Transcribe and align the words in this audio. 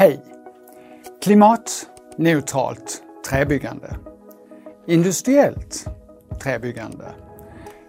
Hej! 0.00 0.20
Klimatneutralt 1.22 3.02
träbyggande. 3.30 3.96
Industriellt 4.86 5.86
träbyggande. 6.42 7.04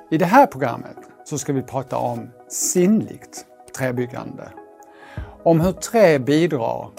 I 0.09 0.17
det 0.17 0.25
här 0.25 0.45
programmet 0.45 0.97
så 1.23 1.37
ska 1.37 1.53
vi 1.53 1.61
prata 1.61 1.97
om 1.97 2.29
sinnligt 2.49 3.45
träbyggande. 3.77 4.51
Om 5.43 5.61
hur 5.61 5.71
trä 5.71 6.19
bidrar 6.19 6.89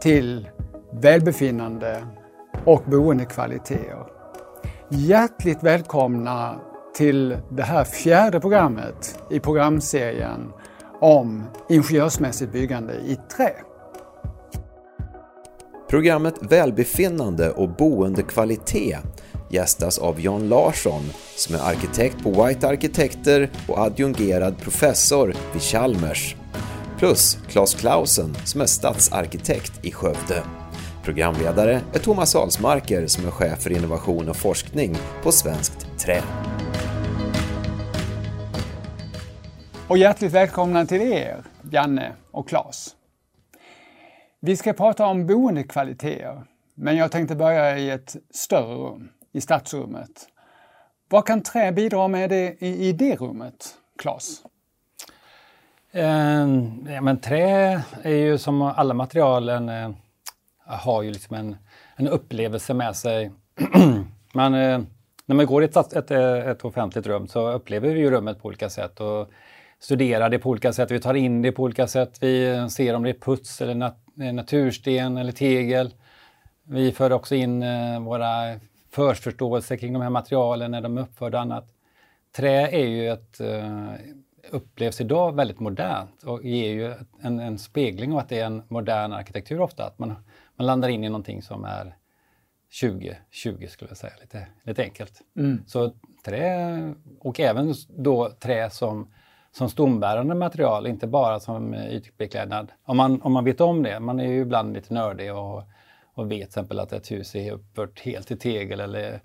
till 0.00 0.48
välbefinnande 0.92 2.06
och 2.64 2.82
boendekvaliteter. 2.86 4.06
Hjärtligt 4.88 5.62
välkomna 5.62 6.60
till 6.94 7.36
det 7.50 7.62
här 7.62 7.84
fjärde 7.84 8.40
programmet 8.40 9.22
i 9.30 9.40
programserien 9.40 10.52
om 11.00 11.44
ingenjörsmässigt 11.68 12.52
byggande 12.52 12.94
i 12.94 13.18
trä. 13.36 13.52
Programmet 15.88 16.34
Välbefinnande 16.40 17.50
och 17.50 17.68
boendekvalitet 17.68 18.98
gästas 19.50 19.98
av 19.98 20.20
Jan 20.20 20.48
Larsson 20.48 21.02
som 21.36 21.54
är 21.54 21.58
arkitekt 21.58 22.22
på 22.22 22.44
White 22.44 22.68
Arkitekter 22.68 23.50
och 23.68 23.78
adjungerad 23.78 24.58
professor 24.58 25.34
vid 25.52 25.62
Chalmers. 25.62 26.36
Plus 26.98 27.38
Claes 27.48 27.74
Clausen 27.74 28.34
som 28.44 28.60
är 28.60 28.66
stadsarkitekt 28.66 29.84
i 29.84 29.92
Skövde. 29.92 30.42
Programledare 31.04 31.80
är 31.92 31.98
Thomas 31.98 32.36
Alsmarker 32.36 33.06
som 33.06 33.26
är 33.26 33.30
chef 33.30 33.62
för 33.62 33.72
innovation 33.72 34.28
och 34.28 34.36
forskning 34.36 34.96
på 35.22 35.32
Svenskt 35.32 35.86
Trä. 35.98 36.22
Och 39.88 39.98
hjärtligt 39.98 40.32
välkomna 40.32 40.86
till 40.86 41.02
er, 41.02 41.44
Janne 41.70 42.12
och 42.30 42.48
Claes. 42.48 42.97
Vi 44.40 44.56
ska 44.56 44.72
prata 44.72 45.06
om 45.06 45.26
boendekvaliteter, 45.26 46.42
men 46.74 46.96
jag 46.96 47.12
tänkte 47.12 47.36
börja 47.36 47.78
i 47.78 47.90
ett 47.90 48.16
större 48.30 48.74
rum, 48.74 49.08
i 49.32 49.40
stadsrummet. 49.40 50.28
Vad 51.08 51.26
kan 51.26 51.42
trä 51.42 51.72
bidra 51.72 52.08
med 52.08 52.30
det, 52.30 52.56
i, 52.62 52.88
i 52.88 52.92
det 52.92 53.16
rummet, 53.16 53.74
Claes? 53.98 54.42
Eh, 55.92 56.48
ja, 56.94 57.00
men 57.00 57.20
trä 57.20 57.82
är 58.02 58.14
ju 58.14 58.38
som 58.38 58.62
alla 58.62 58.94
material 58.94 59.48
en, 59.48 59.68
eh, 59.68 59.90
har 60.66 61.02
ju 61.02 61.10
liksom 61.10 61.36
en, 61.36 61.56
en 61.96 62.08
upplevelse 62.08 62.74
med 62.74 62.96
sig. 62.96 63.30
man, 64.32 64.54
eh, 64.54 64.80
när 65.26 65.36
man 65.36 65.46
går 65.46 65.62
i 65.62 65.64
ett, 65.64 65.92
ett, 65.92 66.10
eh, 66.10 66.48
ett, 66.48 66.64
offentligt 66.64 67.06
rum 67.06 67.28
så 67.28 67.52
upplever 67.52 67.88
vi 67.88 68.00
ju 68.00 68.10
rummet 68.10 68.42
på 68.42 68.48
olika 68.48 68.70
sätt 68.70 69.00
och 69.00 69.30
studerar 69.80 70.28
det 70.28 70.38
på 70.38 70.50
olika 70.50 70.72
sätt. 70.72 70.90
Vi 70.90 71.00
tar 71.00 71.14
in 71.14 71.42
det 71.42 71.52
på 71.52 71.62
olika 71.62 71.86
sätt. 71.86 72.18
Vi 72.20 72.48
eh, 72.48 72.66
ser 72.66 72.94
om 72.94 73.02
det 73.02 73.10
är 73.10 73.20
puts 73.20 73.60
eller 73.60 73.74
natt 73.74 74.04
natursten 74.18 75.16
eller 75.16 75.32
tegel. 75.32 75.94
Vi 76.64 76.92
för 76.92 77.12
också 77.12 77.34
in 77.34 77.62
eh, 77.62 78.00
våra 78.00 78.60
förförståelser 78.90 79.76
kring 79.76 79.92
de 79.92 80.02
här 80.02 80.10
materialen 80.10 80.70
när 80.70 80.80
de 80.80 80.98
är 80.98 81.02
uppförda 81.02 81.38
och 81.38 81.42
annat. 81.42 81.74
Trä 82.36 82.68
är 82.68 82.86
ju 82.86 83.08
ett, 83.08 83.40
eh, 83.40 83.92
upplevs 84.50 85.00
idag 85.00 85.36
väldigt 85.36 85.60
modernt 85.60 86.22
och 86.22 86.44
ger 86.44 86.72
ju 86.72 86.94
en, 87.20 87.40
en, 87.40 87.58
spegling 87.58 88.12
av 88.12 88.18
att 88.18 88.28
det 88.28 88.40
är 88.40 88.46
en 88.46 88.62
modern 88.68 89.12
arkitektur 89.12 89.60
ofta. 89.60 89.84
Att 89.84 89.98
man, 89.98 90.14
man 90.56 90.66
landar 90.66 90.88
in 90.88 91.04
i 91.04 91.08
någonting 91.08 91.42
som 91.42 91.64
är 91.64 91.96
2020 92.80 93.66
skulle 93.68 93.90
jag 93.90 93.96
säga, 93.96 94.12
lite, 94.20 94.46
lite 94.62 94.82
enkelt. 94.82 95.22
Mm. 95.36 95.62
Så 95.66 95.92
trä, 96.24 96.94
och 97.20 97.40
även 97.40 97.74
då 97.88 98.30
trä 98.30 98.70
som 98.70 99.08
som 99.58 99.68
stombärande 99.68 100.34
material, 100.34 100.86
inte 100.86 101.06
bara 101.06 101.40
som 101.40 101.74
ytbeklädnad. 101.74 102.72
Om 102.84 102.96
man, 102.96 103.22
om 103.22 103.32
man 103.32 103.44
vet 103.44 103.60
om 103.60 103.82
det, 103.82 104.00
man 104.00 104.20
är 104.20 104.26
ju 104.26 104.40
ibland 104.40 104.74
lite 104.74 104.94
nördig 104.94 105.34
och, 105.34 105.62
och 106.14 106.30
vet 106.30 106.38
till 106.38 106.42
exempel 106.42 106.80
att 106.80 106.92
ett 106.92 107.10
hus 107.10 107.34
är 107.34 107.52
uppfört 107.52 108.00
helt 108.00 108.30
i 108.30 108.36
tegel 108.36 108.80
eller, 108.80 109.20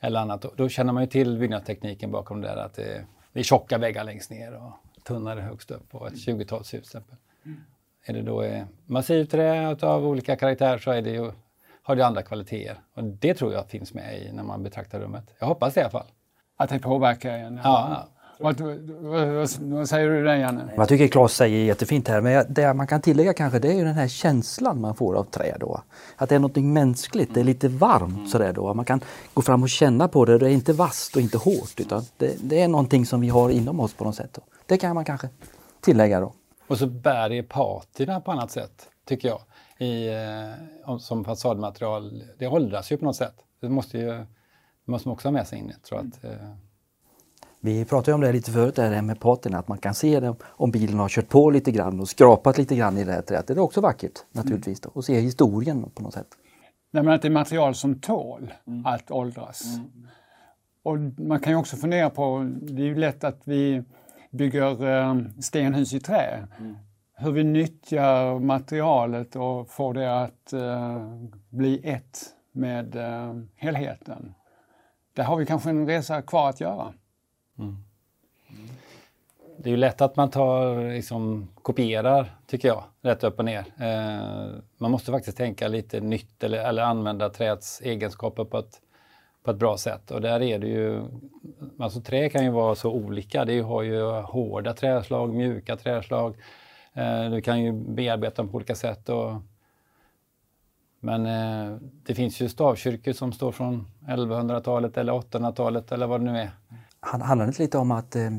eller 0.00 0.20
annat. 0.20 0.46
Då 0.56 0.68
känner 0.68 0.92
man 0.92 1.02
ju 1.02 1.06
till 1.06 1.38
byggnadstekniken 1.38 2.10
bakom 2.10 2.40
det 2.40 2.48
där, 2.48 2.56
att 2.56 2.74
det, 2.74 3.04
det 3.32 3.40
är 3.40 3.44
tjocka 3.44 3.78
väggar 3.78 4.04
längst 4.04 4.30
ner 4.30 4.54
och 4.54 4.72
tunnare 5.04 5.40
högst 5.40 5.70
upp 5.70 5.90
på 5.90 6.06
ett 6.06 6.14
20-talshus 6.14 6.70
till 6.70 6.78
exempel. 6.78 7.16
Mm. 7.44 7.60
Är 8.04 8.12
det 8.12 8.22
då 8.22 8.42
eh, 8.42 8.64
massivt 8.86 9.30
trä 9.30 9.76
av 9.82 10.06
olika 10.06 10.36
karaktär 10.36 10.78
så 10.78 10.90
är 10.90 11.02
det 11.02 11.10
ju, 11.10 11.32
har 11.82 11.96
det 11.96 12.06
andra 12.06 12.22
kvaliteter. 12.22 12.80
Och 12.94 13.04
det 13.04 13.34
tror 13.34 13.52
jag 13.52 13.68
finns 13.68 13.94
med 13.94 14.22
i 14.22 14.32
när 14.32 14.42
man 14.42 14.62
betraktar 14.62 15.00
rummet. 15.00 15.34
Jag 15.38 15.46
hoppas 15.46 15.74
det 15.74 15.80
i 15.80 15.82
alla 15.82 15.90
fall. 15.90 16.06
Att 16.56 16.70
det 16.70 16.78
påverkar 16.78 17.32
en? 17.32 17.60
Ja, 17.64 18.08
vad, 18.38 18.60
vad, 18.60 19.48
vad, 19.60 19.88
säger 19.88 20.08
du 20.08 20.24
där 20.24 20.36
Janne? 20.36 20.72
Jag 20.76 20.88
tycker 20.88 21.08
Claes 21.08 21.32
säger 21.32 21.64
jättefint 21.64 22.08
här, 22.08 22.20
men 22.20 22.46
det 22.48 22.74
man 22.74 22.86
kan 22.86 23.00
tillägga 23.00 23.32
kanske 23.32 23.58
det 23.58 23.68
är 23.68 23.72
ju 23.72 23.84
den 23.84 23.94
här 23.94 24.08
känslan 24.08 24.80
man 24.80 24.94
får 24.94 25.14
av 25.14 25.24
trä 25.24 25.56
då. 25.60 25.82
Att 26.16 26.28
det 26.28 26.34
är 26.34 26.38
något 26.38 26.56
mänskligt, 26.56 27.34
det 27.34 27.40
är 27.40 27.44
lite 27.44 27.68
varmt 27.68 28.30
sådär 28.30 28.52
då. 28.52 28.74
Man 28.74 28.84
kan 28.84 29.00
gå 29.34 29.42
fram 29.42 29.62
och 29.62 29.68
känna 29.68 30.08
på 30.08 30.24
det, 30.24 30.38
det 30.38 30.46
är 30.46 30.50
inte 30.50 30.72
vasst 30.72 31.16
och 31.16 31.22
inte 31.22 31.38
hårt 31.38 31.80
utan 31.80 32.02
det, 32.16 32.36
det 32.40 32.60
är 32.60 32.68
någonting 32.68 33.06
som 33.06 33.20
vi 33.20 33.28
har 33.28 33.50
inom 33.50 33.80
oss 33.80 33.94
på 33.94 34.04
något 34.04 34.16
sätt. 34.16 34.30
Då. 34.32 34.42
Det 34.66 34.76
kan 34.76 34.94
man 34.94 35.04
kanske 35.04 35.28
tillägga 35.80 36.20
då. 36.20 36.32
Och 36.66 36.78
så 36.78 36.86
bär 36.86 37.28
det 37.28 37.42
patina 37.42 38.20
på 38.20 38.32
annat 38.32 38.50
sätt, 38.50 38.88
tycker 39.04 39.28
jag. 39.28 39.40
I, 39.88 40.08
eh, 40.86 40.98
som 40.98 41.24
fasadmaterial, 41.24 42.22
det 42.38 42.46
åldras 42.46 42.92
ju 42.92 42.96
på 42.96 43.04
något 43.04 43.16
sätt. 43.16 43.34
Det 43.60 43.68
måste, 43.68 43.98
ju, 43.98 44.06
det 44.06 44.26
måste 44.84 45.08
man 45.08 45.12
också 45.12 45.28
ha 45.28 45.32
med 45.32 45.46
sig 45.46 45.58
in. 45.58 45.68
Jag 45.68 45.82
tror 45.82 45.98
att, 45.98 46.24
eh, 46.24 46.54
vi 47.60 47.84
pratade 47.84 48.14
om 48.14 48.20
det 48.20 48.32
lite 48.32 48.50
förut, 48.50 48.76
det 48.76 48.82
här 48.82 49.02
med 49.02 49.20
patina, 49.20 49.58
att 49.58 49.68
man 49.68 49.78
kan 49.78 49.94
se 49.94 50.20
det 50.20 50.34
om 50.42 50.70
bilen 50.70 50.98
har 50.98 51.08
kört 51.08 51.28
på 51.28 51.50
lite 51.50 51.70
grann 51.70 52.00
och 52.00 52.08
skrapat 52.08 52.58
lite 52.58 52.76
grann 52.76 52.98
i 52.98 53.04
det 53.04 53.12
här 53.12 53.22
träet. 53.22 53.46
Det 53.46 53.52
är 53.52 53.58
också 53.58 53.80
vackert 53.80 54.24
naturligtvis 54.32 54.80
då, 54.80 54.90
och 54.92 55.04
se 55.04 55.20
historien 55.20 55.90
på 55.94 56.02
något 56.02 56.14
sätt. 56.14 56.28
Nej, 56.90 57.02
men 57.02 57.14
att 57.14 57.22
det 57.22 57.28
är 57.28 57.32
material 57.32 57.74
som 57.74 58.00
tål 58.00 58.54
mm. 58.66 58.86
att 58.86 59.10
åldras. 59.10 59.64
Mm. 59.76 59.90
Och 60.82 60.98
man 61.22 61.40
kan 61.40 61.52
ju 61.52 61.58
också 61.58 61.76
fundera 61.76 62.10
på, 62.10 62.50
det 62.62 62.82
är 62.82 62.86
ju 62.86 62.94
lätt 62.94 63.24
att 63.24 63.40
vi 63.44 63.82
bygger 64.30 64.86
eh, 64.86 65.16
stenhus 65.40 65.94
i 65.94 66.00
trä. 66.00 66.46
Mm. 66.60 66.76
Hur 67.20 67.32
vi 67.32 67.44
nyttjar 67.44 68.38
materialet 68.38 69.36
och 69.36 69.70
får 69.70 69.94
det 69.94 70.22
att 70.22 70.52
uh, 70.52 71.26
bli 71.50 71.80
ett 71.84 72.18
med 72.52 72.96
uh, 72.96 73.42
helheten. 73.56 74.34
Där 75.14 75.24
har 75.24 75.36
vi 75.36 75.46
kanske 75.46 75.70
en 75.70 75.86
resa 75.86 76.22
kvar 76.22 76.48
att 76.48 76.60
göra. 76.60 76.92
Mm. 77.58 77.76
Det 79.60 79.68
är 79.68 79.70
ju 79.70 79.76
lätt 79.76 80.00
att 80.00 80.16
man 80.16 80.30
tar, 80.30 80.92
liksom, 80.94 81.48
kopierar, 81.62 82.36
tycker 82.46 82.68
jag, 82.68 82.84
rätt 83.02 83.24
upp 83.24 83.38
och 83.38 83.44
ner. 83.44 83.64
Eh, 83.78 84.58
man 84.78 84.90
måste 84.90 85.12
faktiskt 85.12 85.36
tänka 85.36 85.68
lite 85.68 86.00
nytt 86.00 86.44
eller, 86.44 86.58
eller 86.58 86.82
använda 86.82 87.30
träets 87.30 87.80
egenskaper 87.80 88.44
på 88.44 88.58
ett, 88.58 88.80
på 89.42 89.50
ett 89.50 89.56
bra 89.56 89.76
sätt. 89.76 90.10
Och 90.10 90.20
där 90.20 90.42
är 90.42 90.58
det 90.58 90.66
ju, 90.66 91.02
alltså 91.78 92.00
trä 92.00 92.28
kan 92.28 92.44
ju 92.44 92.50
vara 92.50 92.74
så 92.74 92.92
olika. 92.92 93.44
Det 93.44 93.60
har 93.60 93.82
ju 93.82 94.02
hårda 94.02 94.72
träslag, 94.72 95.34
mjuka 95.34 95.76
träslag. 95.76 96.36
Eh, 96.92 97.30
du 97.30 97.40
kan 97.40 97.62
ju 97.62 97.72
bearbeta 97.72 98.42
dem 98.42 98.50
på 98.50 98.56
olika 98.56 98.74
sätt. 98.74 99.08
Och, 99.08 99.32
men 101.00 101.26
eh, 101.26 101.76
det 101.80 102.14
finns 102.14 102.40
ju 102.40 102.48
stavkyrkor 102.48 103.12
som 103.12 103.32
står 103.32 103.52
från 103.52 103.86
1100-talet 104.00 104.96
eller 104.96 105.12
800-talet 105.12 105.92
eller 105.92 106.06
vad 106.06 106.20
det 106.20 106.32
nu 106.32 106.38
är 106.38 106.50
handlar 107.00 107.46
det 107.46 107.58
lite 107.58 107.78
om 107.78 107.90
att 107.90 108.16
eh, 108.16 108.30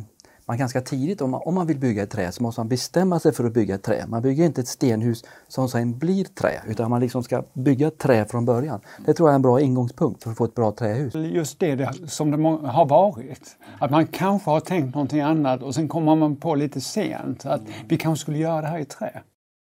man 0.50 0.58
ganska 0.58 0.82
tidigt, 0.82 1.22
om 1.22 1.32
man, 1.32 1.42
om 1.46 1.56
man 1.56 1.68
vill 1.68 1.80
bygga 1.80 2.04
ett 2.04 2.10
trä, 2.10 2.32
så 2.32 2.44
måste 2.44 2.62
man 2.62 2.68
bestämma 2.68 3.20
sig 3.20 3.34
för 3.34 3.44
att 3.44 3.54
bygga 3.54 3.76
ett 3.76 3.84
trä. 3.84 4.06
Man 4.08 4.22
bygger 4.22 4.46
inte 4.46 4.62
ett 4.62 4.68
stenhus 4.68 5.24
som 5.48 5.70
sen 5.70 5.98
blir 5.98 6.24
trä, 6.24 6.62
utan 6.68 6.90
man 6.90 7.02
liksom 7.02 7.24
ska 7.24 7.44
bygga 7.54 7.88
ett 7.88 7.98
trä 7.98 8.26
från 8.26 8.46
början. 8.46 8.82
Det 9.06 9.14
tror 9.14 9.30
jag 9.30 9.34
är 9.34 9.36
en 9.36 9.42
bra 9.42 9.62
ingångspunkt 9.62 10.24
för 10.24 10.32
att 10.32 10.38
få 10.38 10.46
ett 10.46 10.56
bra 10.56 10.72
trähus. 10.72 11.16
Just 11.16 11.60
det, 11.60 11.76
det 11.76 12.08
som 12.08 12.32
det 12.32 12.68
har 12.68 12.86
varit. 12.86 13.58
Att 13.80 13.92
man 13.92 14.08
kanske 14.08 14.50
har 14.50 14.60
tänkt 14.60 14.96
någonting 14.96 15.22
annat 15.22 15.62
och 15.62 15.76
sen 15.76 15.88
kommer 15.88 16.16
man 16.16 16.36
på 16.36 16.56
lite 16.56 16.82
sent 16.82 17.46
att 17.46 17.62
vi 17.88 17.98
kanske 17.98 18.22
skulle 18.22 18.38
göra 18.38 18.62
det 18.62 18.68
här 18.68 18.80
i 18.80 18.86
trä. 18.86 19.22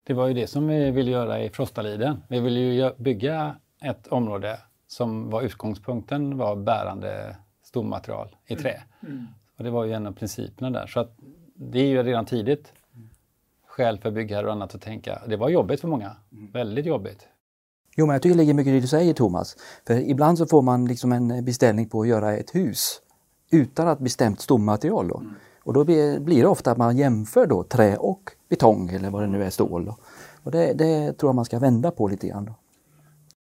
Det 0.06 0.15
var 0.15 0.26
ju 0.26 0.34
det 0.34 0.47
som 0.47 0.66
vi 0.66 0.91
ville 0.91 1.11
göra 1.11 1.43
i 1.43 1.50
Frostaliden. 1.50 2.23
Vi 2.29 2.41
ville 2.41 2.61
ju 2.61 2.91
bygga 2.99 3.56
ett 3.82 4.06
område 4.06 4.58
som 4.87 5.31
var 5.31 5.43
utgångspunkten 5.43 6.38
var 6.38 6.56
bärande 6.56 7.37
stommaterial 7.75 8.37
i 8.47 8.56
trä. 8.56 8.82
Mm. 9.03 9.15
mm. 9.15 9.26
Och 9.56 9.65
det 9.65 9.71
var 9.71 9.85
ju 9.85 9.93
en 9.93 10.06
av 10.06 10.12
principerna 10.12 10.71
där. 10.71 10.87
Så 10.87 11.00
att 11.00 11.17
det 11.55 11.79
är 11.79 11.87
ju 11.87 12.03
redan 12.03 12.26
tidigt 12.26 12.73
skäl 13.67 13.99
för 13.99 14.11
byggherrar 14.11 14.44
och 14.44 14.53
annat 14.53 14.75
att 14.75 14.82
tänka. 14.82 15.23
Det 15.29 15.37
var 15.37 15.49
jobbigt 15.49 15.81
för 15.81 15.88
många. 15.88 16.17
Mm. 16.32 16.50
Väldigt 16.53 16.87
jobbigt. 16.87 17.29
Jo, 17.97 18.06
men 18.06 18.15
jag 18.15 18.23
tycker 18.23 18.35
det 18.35 18.41
ligger 18.43 18.55
mycket 18.55 18.71
i 18.71 18.75
det 18.75 18.81
du 18.81 18.87
säger 18.87 19.15
Thomas. 19.15 19.56
För 19.87 20.11
ibland 20.11 20.38
så 20.38 20.47
får 20.47 20.62
man 20.62 20.87
liksom 20.87 21.12
en 21.12 21.44
beställning 21.44 21.88
på 21.88 22.00
att 22.00 22.09
göra 22.09 22.32
ett 22.32 22.55
hus 22.55 23.00
utan 23.50 23.88
att 23.88 23.99
bestämt 23.99 24.41
stommaterial. 24.41 25.09
Då. 25.09 25.17
Mm. 25.17 25.35
Och 25.65 25.73
då 25.73 25.85
blir 25.85 26.43
det 26.43 26.47
ofta 26.47 26.70
att 26.70 26.79
man 26.79 26.97
jämför 26.97 27.47
då 27.47 27.62
trä 27.62 27.97
och 27.97 28.31
betong 28.49 28.88
eller 28.88 29.11
vad 29.11 29.23
det 29.23 29.27
nu 29.27 29.44
är, 29.44 29.50
stål. 29.50 29.85
Då. 29.85 29.97
Och 30.43 30.50
det, 30.50 30.73
det 30.73 31.12
tror 31.12 31.29
jag 31.29 31.35
man 31.35 31.44
ska 31.44 31.59
vända 31.59 31.91
på 31.91 32.09
lite 32.09 32.29
grann. 32.29 32.44
Då. 32.44 32.55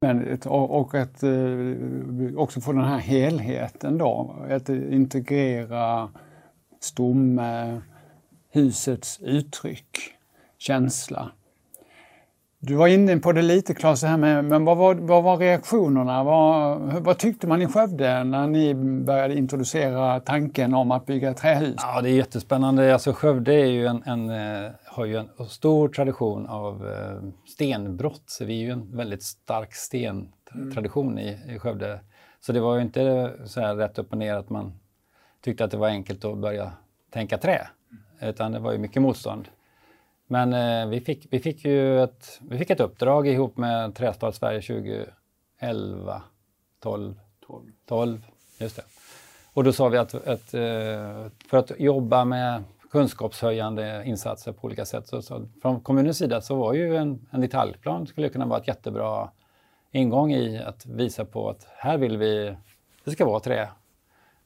Men, 0.02 0.40
och 0.46 0.96
att 0.96 1.24
eh, 1.24 1.30
också 2.38 2.62
få 2.62 2.72
den 2.72 2.84
här 2.84 2.98
helheten 2.98 3.98
då, 3.98 4.36
att 4.50 4.70
integrera 4.70 6.10
stomme, 6.80 7.82
husets 8.52 9.20
uttryck, 9.22 9.98
känsla. 10.58 11.32
Du 12.60 12.76
var 12.76 12.88
inne 12.88 13.18
på 13.18 13.32
det 13.32 13.42
lite 13.42 13.74
Claes, 13.74 14.04
här 14.04 14.18
med, 14.18 14.46
men 14.46 14.66
vad 14.66 14.78
var, 14.78 14.96
vad 14.96 15.24
var 15.24 15.38
reaktionerna? 15.38 16.24
Vad, 16.24 16.80
vad, 16.80 17.18
tyckte 17.18 17.48
man 17.48 17.62
i 17.62 17.68
Skövde 17.68 18.24
när 18.24 18.48
ni 18.48 18.74
började 19.06 19.38
introducera 19.38 20.20
tanken 20.20 20.74
om 20.74 20.92
att 20.92 21.06
bygga 21.06 21.34
trähus? 21.34 21.76
Ja, 21.78 22.02
det 22.02 22.10
är 22.10 22.14
jättespännande. 22.14 22.94
Alltså, 22.94 23.14
Skövde 23.14 23.54
är 23.54 23.66
ju 23.66 23.86
en, 23.86 24.04
en 24.06 24.30
eh, 24.30 24.72
har 25.00 25.06
ju 25.06 25.18
en 25.18 25.50
stor 25.50 25.90
tradition 25.90 26.48
av 26.48 26.88
eh, 26.88 27.30
stenbrott. 27.48 28.24
Så 28.26 28.46
vi 28.46 28.54
är 28.54 28.66
ju 28.66 28.72
en 28.72 28.98
väldigt 28.98 29.24
stark 29.24 29.76
stentradition 29.76 31.18
mm. 31.18 31.28
i, 31.28 31.56
i 31.56 31.60
Skövde. 31.60 32.00
Så 32.40 32.52
det 32.52 32.60
var 32.60 32.76
ju 32.76 32.82
inte 32.82 33.34
så 33.46 33.62
här 33.62 33.76
rätt 33.76 34.00
upp 34.00 34.12
och 34.12 34.18
ner 34.18 34.36
att 34.36 34.50
man 34.50 34.80
tyckte 35.42 35.64
att 35.64 35.72
det 35.72 35.78
var 35.78 35.88
enkelt 35.88 36.26
att 36.26 36.38
börja 36.38 36.72
tänka 37.10 37.38
trä. 37.38 37.68
Utan 38.22 38.52
det 38.52 38.60
var 38.60 38.72
ju 38.72 38.78
mycket 38.78 39.02
motstånd. 39.02 39.48
Men 40.28 40.54
eh, 40.54 40.90
vi, 40.90 41.02
fick, 41.02 41.28
vi, 41.30 41.40
fick 41.40 41.66
ju 41.66 42.04
ett, 42.04 42.40
vi 42.50 42.58
fick 42.58 42.70
ett 42.70 42.80
uppdrag 42.80 43.28
ihop 43.28 43.58
med 43.58 43.96
Trästad 43.96 44.32
Sverige 44.32 44.62
2011, 44.62 46.22
12, 46.80 47.20
12. 47.48 47.72
12 47.86 48.26
just 48.58 48.76
det. 48.76 48.84
Och 49.54 49.64
då 49.64 49.74
sa 49.74 49.90
vi 49.90 49.98
att, 49.98 50.14
att 50.14 50.54
eh, 50.54 51.28
för 51.50 51.58
att 51.58 51.72
jobba 51.78 52.26
med 52.26 52.64
kunskapshöjande 52.92 54.04
insatser 54.06 54.52
på 54.52 54.66
olika 54.66 54.86
sätt. 54.86 55.08
Så, 55.08 55.22
så 55.22 55.48
från 55.62 55.82
kommunens 55.82 56.18
sida 56.18 56.42
så 56.42 56.56
var 56.56 56.74
ju 56.74 56.96
en, 56.96 57.28
en 57.32 57.42
detaljplan 57.42 58.08
skulle 58.08 58.30
kunna 58.30 58.46
vara 58.46 58.60
ett 58.60 58.68
jättebra 58.68 59.30
ingång 59.92 60.34
i 60.34 60.58
att 60.58 60.86
visa 60.86 61.26
på 61.26 61.50
att 61.50 61.68
här 61.78 61.98
vill 61.98 62.18
vi, 62.18 62.56
det 63.04 63.12
ska 63.12 63.26
vara 63.26 63.40
trä. 63.40 63.70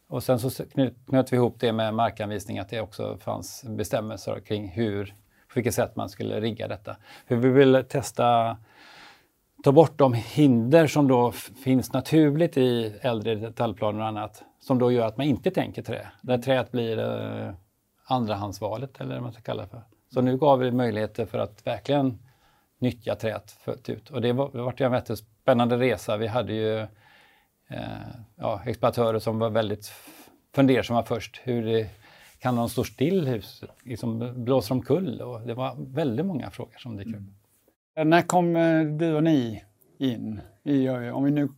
Och 0.07 0.23
sen 0.23 0.39
så 0.39 0.65
knöt 1.09 1.33
vi 1.33 1.37
ihop 1.37 1.55
det 1.59 1.71
med 1.71 1.93
markanvisning, 1.93 2.59
att 2.59 2.69
det 2.69 2.81
också 2.81 3.17
fanns 3.17 3.65
bestämmelser 3.67 4.39
kring 4.39 4.67
hur, 4.67 5.05
på 5.47 5.53
vilket 5.55 5.73
sätt 5.73 5.95
man 5.95 6.09
skulle 6.09 6.41
rigga 6.41 6.67
detta. 6.67 6.97
För 7.27 7.35
vi 7.35 7.49
ville 7.49 7.83
testa 7.83 8.57
ta 9.63 9.71
bort 9.71 9.97
de 9.97 10.13
hinder 10.13 10.87
som 10.87 11.07
då 11.07 11.31
finns 11.63 11.93
naturligt 11.93 12.57
i 12.57 12.95
äldre 13.01 13.35
detaljplaner 13.35 13.99
och 13.99 14.07
annat 14.07 14.43
som 14.59 14.79
då 14.79 14.91
gör 14.91 15.07
att 15.07 15.17
man 15.17 15.25
inte 15.25 15.51
tänker 15.51 15.81
trä. 15.81 16.07
Där 16.21 16.37
träet 16.37 16.71
blir 16.71 16.99
eh, 16.99 17.53
andrahandsvalet 18.03 19.01
eller 19.01 19.13
vad 19.13 19.23
man 19.23 19.33
ska 19.33 19.41
kalla 19.41 19.63
det 19.63 19.69
för. 19.69 19.81
Så 20.13 20.21
nu 20.21 20.37
gav 20.37 20.59
vi 20.59 20.71
möjligheter 20.71 21.25
för 21.25 21.37
att 21.37 21.67
verkligen 21.67 22.19
nyttja 22.79 23.15
träet 23.15 23.51
fullt 23.51 23.89
ut. 23.89 24.09
Och 24.09 24.21
det 24.21 24.33
var, 24.33 24.51
det 24.51 24.61
var 24.61 24.81
en 24.81 24.91
väldigt 24.91 25.17
spännande 25.17 25.77
resa. 25.77 26.17
Vi 26.17 26.27
hade 26.27 26.53
ju 26.53 26.79
eh, 27.67 28.07
ja, 28.35 28.61
exploatörer 28.65 29.19
som 29.19 29.39
var 29.39 29.49
väldigt 29.49 29.91
fundersamma 30.55 31.03
först. 31.03 31.41
Hur 31.43 31.65
det, 31.65 31.89
kan 32.39 32.55
de 32.55 32.69
stå 32.69 32.83
still? 32.83 33.27
Hus, 33.27 33.63
liksom, 33.83 34.43
blåser 34.43 34.75
omkull? 34.75 35.21
Och 35.21 35.41
det 35.41 35.53
var 35.53 35.75
väldigt 35.77 36.25
många 36.25 36.49
frågor 36.49 36.77
som 36.77 36.97
dök 36.97 37.07
upp. 37.07 37.13
Mm. 37.13 37.33
Eh, 37.95 38.05
när 38.05 38.21
kom 38.21 38.55
eh, 38.55 38.81
du 38.81 39.15
och 39.15 39.23
ni 39.23 39.63
in? 39.97 40.41
I, 40.63 40.85
eh, 40.85 41.17
om 41.17 41.23
vi 41.23 41.31
nu 41.31 41.49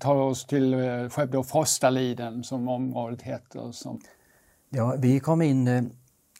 tar 0.00 0.14
oss 0.14 0.46
till 0.46 0.74
eh, 0.74 1.08
Skövde 1.08 1.38
och 1.38 1.46
Frostaliden 1.46 2.44
som 2.44 2.68
området 2.68 3.22
heter. 3.22 3.72
Som... 3.72 4.00
Ja, 4.70 4.96
vi 4.98 5.20
kom 5.20 5.42
in, 5.42 5.68
eh, 5.68 5.82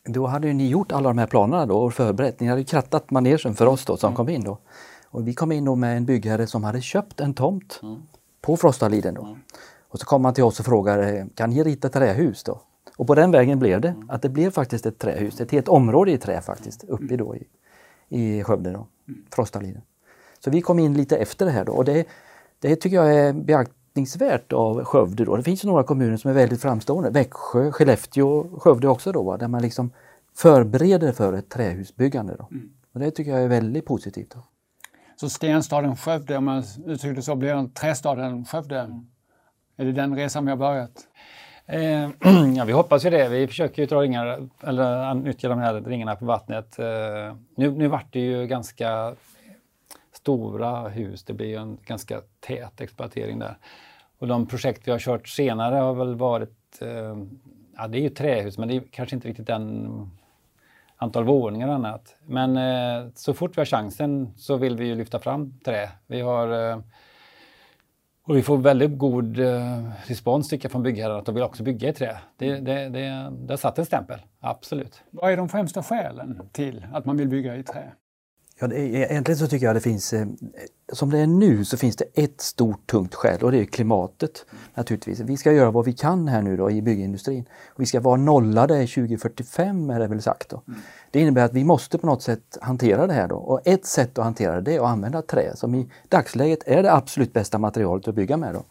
då 0.04 0.26
hade 0.26 0.52
ni 0.52 0.68
gjort 0.68 0.92
alla 0.92 1.08
de 1.08 1.18
här 1.18 1.26
planerna 1.26 1.66
då 1.66 1.78
och 1.78 1.94
förberett. 1.94 2.40
Ni 2.40 2.46
hade 2.46 2.64
krattat 2.64 3.10
manegen 3.10 3.54
för 3.54 3.66
oss 3.66 3.84
då 3.84 3.96
som 3.96 4.08
mm. 4.08 4.16
kom 4.16 4.28
in 4.28 4.44
då. 4.44 4.58
Och 5.04 5.28
vi 5.28 5.34
kom 5.34 5.52
in 5.52 5.64
då 5.64 5.74
med 5.74 5.96
en 5.96 6.04
byggherre 6.04 6.46
som 6.46 6.64
hade 6.64 6.80
köpt 6.80 7.20
en 7.20 7.34
tomt 7.34 7.80
mm. 7.82 8.02
på 8.40 8.56
Frostaliden 8.56 9.14
då. 9.14 9.22
Mm. 9.22 9.36
Och 9.88 9.98
så 10.00 10.06
kom 10.06 10.24
han 10.24 10.34
till 10.34 10.44
oss 10.44 10.60
och 10.60 10.66
frågade, 10.66 11.26
kan 11.34 11.50
ni 11.50 11.62
rita 11.62 11.88
trähus 11.88 12.42
då? 12.42 12.60
Och 12.96 13.06
på 13.06 13.14
den 13.14 13.30
vägen 13.30 13.58
blev 13.58 13.80
det, 13.80 13.88
mm. 13.88 14.10
att 14.10 14.22
det 14.22 14.28
blev 14.28 14.50
faktiskt 14.50 14.86
ett 14.86 14.98
trähus, 14.98 15.40
ett 15.40 15.50
helt 15.50 15.68
område 15.68 16.12
i 16.12 16.18
trä 16.18 16.40
faktiskt, 16.40 16.84
uppe 16.84 17.16
då 17.16 17.36
i, 17.36 17.46
i 18.08 18.42
Skövde 18.42 18.70
då, 18.70 18.86
mm. 19.08 19.22
Frostaliden. 19.30 19.82
Så 20.44 20.50
vi 20.50 20.60
kom 20.60 20.78
in 20.78 20.94
lite 20.94 21.16
efter 21.16 21.46
det 21.46 21.52
här 21.52 21.64
då 21.64 21.72
och 21.72 21.84
det, 21.84 22.06
det 22.58 22.76
tycker 22.76 22.96
jag 22.96 23.14
är 23.14 23.32
beaktningsvärt 23.94 24.52
av 24.52 24.84
Skövde 24.84 25.24
då. 25.24 25.36
Det 25.36 25.42
finns 25.42 25.64
några 25.64 25.82
kommuner 25.82 26.16
som 26.16 26.30
är 26.30 26.34
väldigt 26.34 26.62
framstående, 26.62 27.10
Växjö, 27.10 27.72
Skellefteå, 27.72 28.58
Skövde 28.58 28.88
också 28.88 29.12
då, 29.12 29.36
där 29.36 29.48
man 29.48 29.62
liksom 29.62 29.90
förbereder 30.36 31.12
för 31.12 31.32
ett 31.32 31.50
trähusbyggande. 31.50 32.36
Då. 32.38 32.48
Mm. 32.50 32.70
Och 32.94 33.00
det 33.00 33.10
tycker 33.10 33.30
jag 33.30 33.42
är 33.42 33.48
väldigt 33.48 33.86
positivt. 33.86 34.34
Då. 34.34 34.42
Så 35.16 35.28
stenstaden 35.28 35.96
Skövde, 35.96 36.36
om 36.36 36.44
man 36.44 36.64
uttrycker 36.86 37.16
det 37.16 37.22
så, 37.22 37.34
blir 37.34 37.54
den 37.54 37.70
trästaden 37.70 38.44
Skövde? 38.44 38.80
Mm. 38.80 39.06
Är 39.76 39.84
det 39.84 39.92
den 39.92 40.16
resan 40.16 40.44
vi 40.44 40.50
har 40.50 40.58
börjat? 40.58 41.08
Eh, 41.66 42.10
ja, 42.56 42.64
vi 42.64 42.72
hoppas 42.72 43.04
ju 43.06 43.10
det. 43.10 43.28
Vi 43.28 43.46
försöker 43.46 43.82
ju 43.82 43.86
dra 43.86 44.00
ringar, 44.00 44.48
eller 44.62 45.14
nyttja 45.14 45.48
de 45.48 45.58
här 45.58 45.80
ringarna 45.80 46.16
på 46.16 46.24
vattnet. 46.24 46.78
Eh, 46.78 47.36
nu, 47.56 47.70
nu 47.70 47.88
vart 47.88 48.12
det 48.12 48.20
ju 48.20 48.46
ganska 48.46 49.14
stora 50.24 50.88
hus. 50.88 51.24
Det 51.24 51.32
blir 51.32 51.46
ju 51.46 51.56
en 51.56 51.78
ganska 51.84 52.20
tät 52.40 52.80
exploatering 52.80 53.38
där. 53.38 53.58
Och 54.18 54.26
de 54.26 54.46
projekt 54.46 54.88
vi 54.88 54.92
har 54.92 54.98
kört 54.98 55.28
senare 55.28 55.76
har 55.76 55.94
väl 55.94 56.14
varit, 56.14 56.82
eh, 56.82 57.16
ja 57.76 57.88
det 57.88 57.98
är 57.98 58.02
ju 58.02 58.08
trähus 58.08 58.58
men 58.58 58.68
det 58.68 58.76
är 58.76 58.82
kanske 58.90 59.16
inte 59.16 59.28
riktigt 59.28 59.46
den 59.46 59.90
antal 60.96 61.24
våningar 61.24 61.68
och 61.68 61.74
annat. 61.74 62.16
Men 62.26 62.56
eh, 62.56 63.10
så 63.14 63.34
fort 63.34 63.56
vi 63.56 63.60
har 63.60 63.66
chansen 63.66 64.32
så 64.36 64.56
vill 64.56 64.76
vi 64.76 64.86
ju 64.86 64.94
lyfta 64.94 65.18
fram 65.18 65.58
trä. 65.64 65.90
Vi 66.06 66.20
har 66.20 66.70
eh, 66.70 66.78
och 68.26 68.36
vi 68.36 68.42
får 68.42 68.58
väldigt 68.58 68.98
god 68.98 69.38
eh, 69.38 69.88
respons 70.06 70.48
tycker 70.48 70.64
jag 70.64 70.72
från 70.72 70.82
byggherrar 70.82 71.18
att 71.18 71.26
de 71.26 71.34
vill 71.34 71.44
också 71.44 71.62
bygga 71.62 71.88
i 71.88 71.92
trä. 71.92 72.18
Det, 72.36 72.60
det, 72.60 72.88
det, 72.88 73.30
det 73.30 73.52
har 73.52 73.56
satt 73.56 73.78
en 73.78 73.86
stämpel, 73.86 74.20
absolut. 74.40 75.02
Vad 75.10 75.32
är 75.32 75.36
de 75.36 75.48
främsta 75.48 75.82
skälen 75.82 76.48
till 76.52 76.86
att 76.92 77.04
man 77.04 77.16
vill 77.16 77.28
bygga 77.28 77.56
i 77.56 77.62
trä? 77.62 77.92
Ja, 78.58 78.66
det, 78.66 78.78
egentligen 78.78 79.38
så 79.38 79.46
tycker 79.46 79.66
jag 79.66 79.76
det 79.76 79.80
finns, 79.80 80.12
eh, 80.12 80.26
som 80.92 81.10
det 81.10 81.18
är 81.18 81.26
nu 81.26 81.64
så 81.64 81.76
finns 81.76 81.96
det 81.96 82.04
ett 82.14 82.40
stort 82.40 82.86
tungt 82.86 83.14
skäl 83.14 83.42
och 83.42 83.52
det 83.52 83.58
är 83.58 83.64
klimatet 83.64 84.46
naturligtvis. 84.74 85.20
Vi 85.20 85.36
ska 85.36 85.52
göra 85.52 85.70
vad 85.70 85.84
vi 85.84 85.92
kan 85.92 86.28
här 86.28 86.42
nu 86.42 86.56
då 86.56 86.70
i 86.70 86.82
byggindustrin. 86.82 87.48
Vi 87.76 87.86
ska 87.86 88.00
vara 88.00 88.16
nollade 88.16 88.74
2045 88.74 89.90
är 89.90 90.00
det 90.00 90.06
väl 90.06 90.22
sagt. 90.22 90.48
Då. 90.48 90.62
Mm. 90.68 90.80
Det 91.10 91.20
innebär 91.20 91.44
att 91.44 91.52
vi 91.52 91.64
måste 91.64 91.98
på 91.98 92.06
något 92.06 92.22
sätt 92.22 92.58
hantera 92.60 93.06
det 93.06 93.12
här 93.12 93.28
då 93.28 93.36
och 93.36 93.60
ett 93.64 93.86
sätt 93.86 94.18
att 94.18 94.24
hantera 94.24 94.60
det 94.60 94.74
är 94.74 94.80
att 94.80 94.86
använda 94.86 95.22
trä 95.22 95.56
som 95.56 95.74
i 95.74 95.90
dagsläget 96.08 96.62
är 96.66 96.82
det 96.82 96.92
absolut 96.92 97.32
bästa 97.32 97.58
materialet 97.58 98.08
att 98.08 98.14
bygga 98.14 98.36
med. 98.36 98.54
Då. 98.54 98.64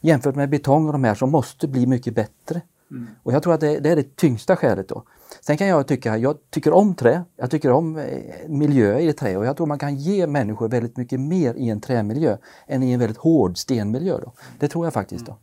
Jämfört 0.00 0.34
med 0.34 0.50
betong 0.50 0.86
och 0.86 0.92
de 0.92 1.04
här 1.04 1.14
som 1.14 1.30
måste 1.30 1.68
bli 1.68 1.86
mycket 1.86 2.14
bättre. 2.14 2.60
Mm. 2.90 3.06
Och 3.22 3.32
jag 3.32 3.42
tror 3.42 3.54
att 3.54 3.60
det, 3.60 3.78
det, 3.78 3.90
är 3.90 3.96
det 3.96 4.16
tyngsta 4.16 4.56
skälet 4.56 4.88
då. 4.88 5.02
Sen 5.40 5.56
kan 5.56 5.66
jag 5.66 5.86
tycka, 5.86 6.16
jag 6.16 6.36
tycker 6.50 6.72
om 6.72 6.94
trä, 6.94 7.24
jag 7.36 7.50
tycker 7.50 7.72
om 7.72 7.96
eh, 7.96 8.04
miljöer 8.48 9.00
i 9.00 9.12
trä 9.12 9.36
och 9.36 9.46
jag 9.46 9.56
tror 9.56 9.66
man 9.66 9.78
kan 9.78 9.94
ge 9.96 10.26
människor 10.26 10.68
väldigt 10.68 10.96
mycket 10.96 11.20
mer 11.20 11.54
i 11.54 11.68
en 11.68 11.80
trämiljö 11.80 12.36
än 12.66 12.82
i 12.82 12.92
en 12.92 13.00
väldigt 13.00 13.18
hård 13.18 13.58
stenmiljö. 13.58 14.18
Då. 14.18 14.32
Det 14.58 14.68
tror 14.68 14.86
jag 14.86 14.92
faktiskt. 14.92 15.26
Då. 15.26 15.36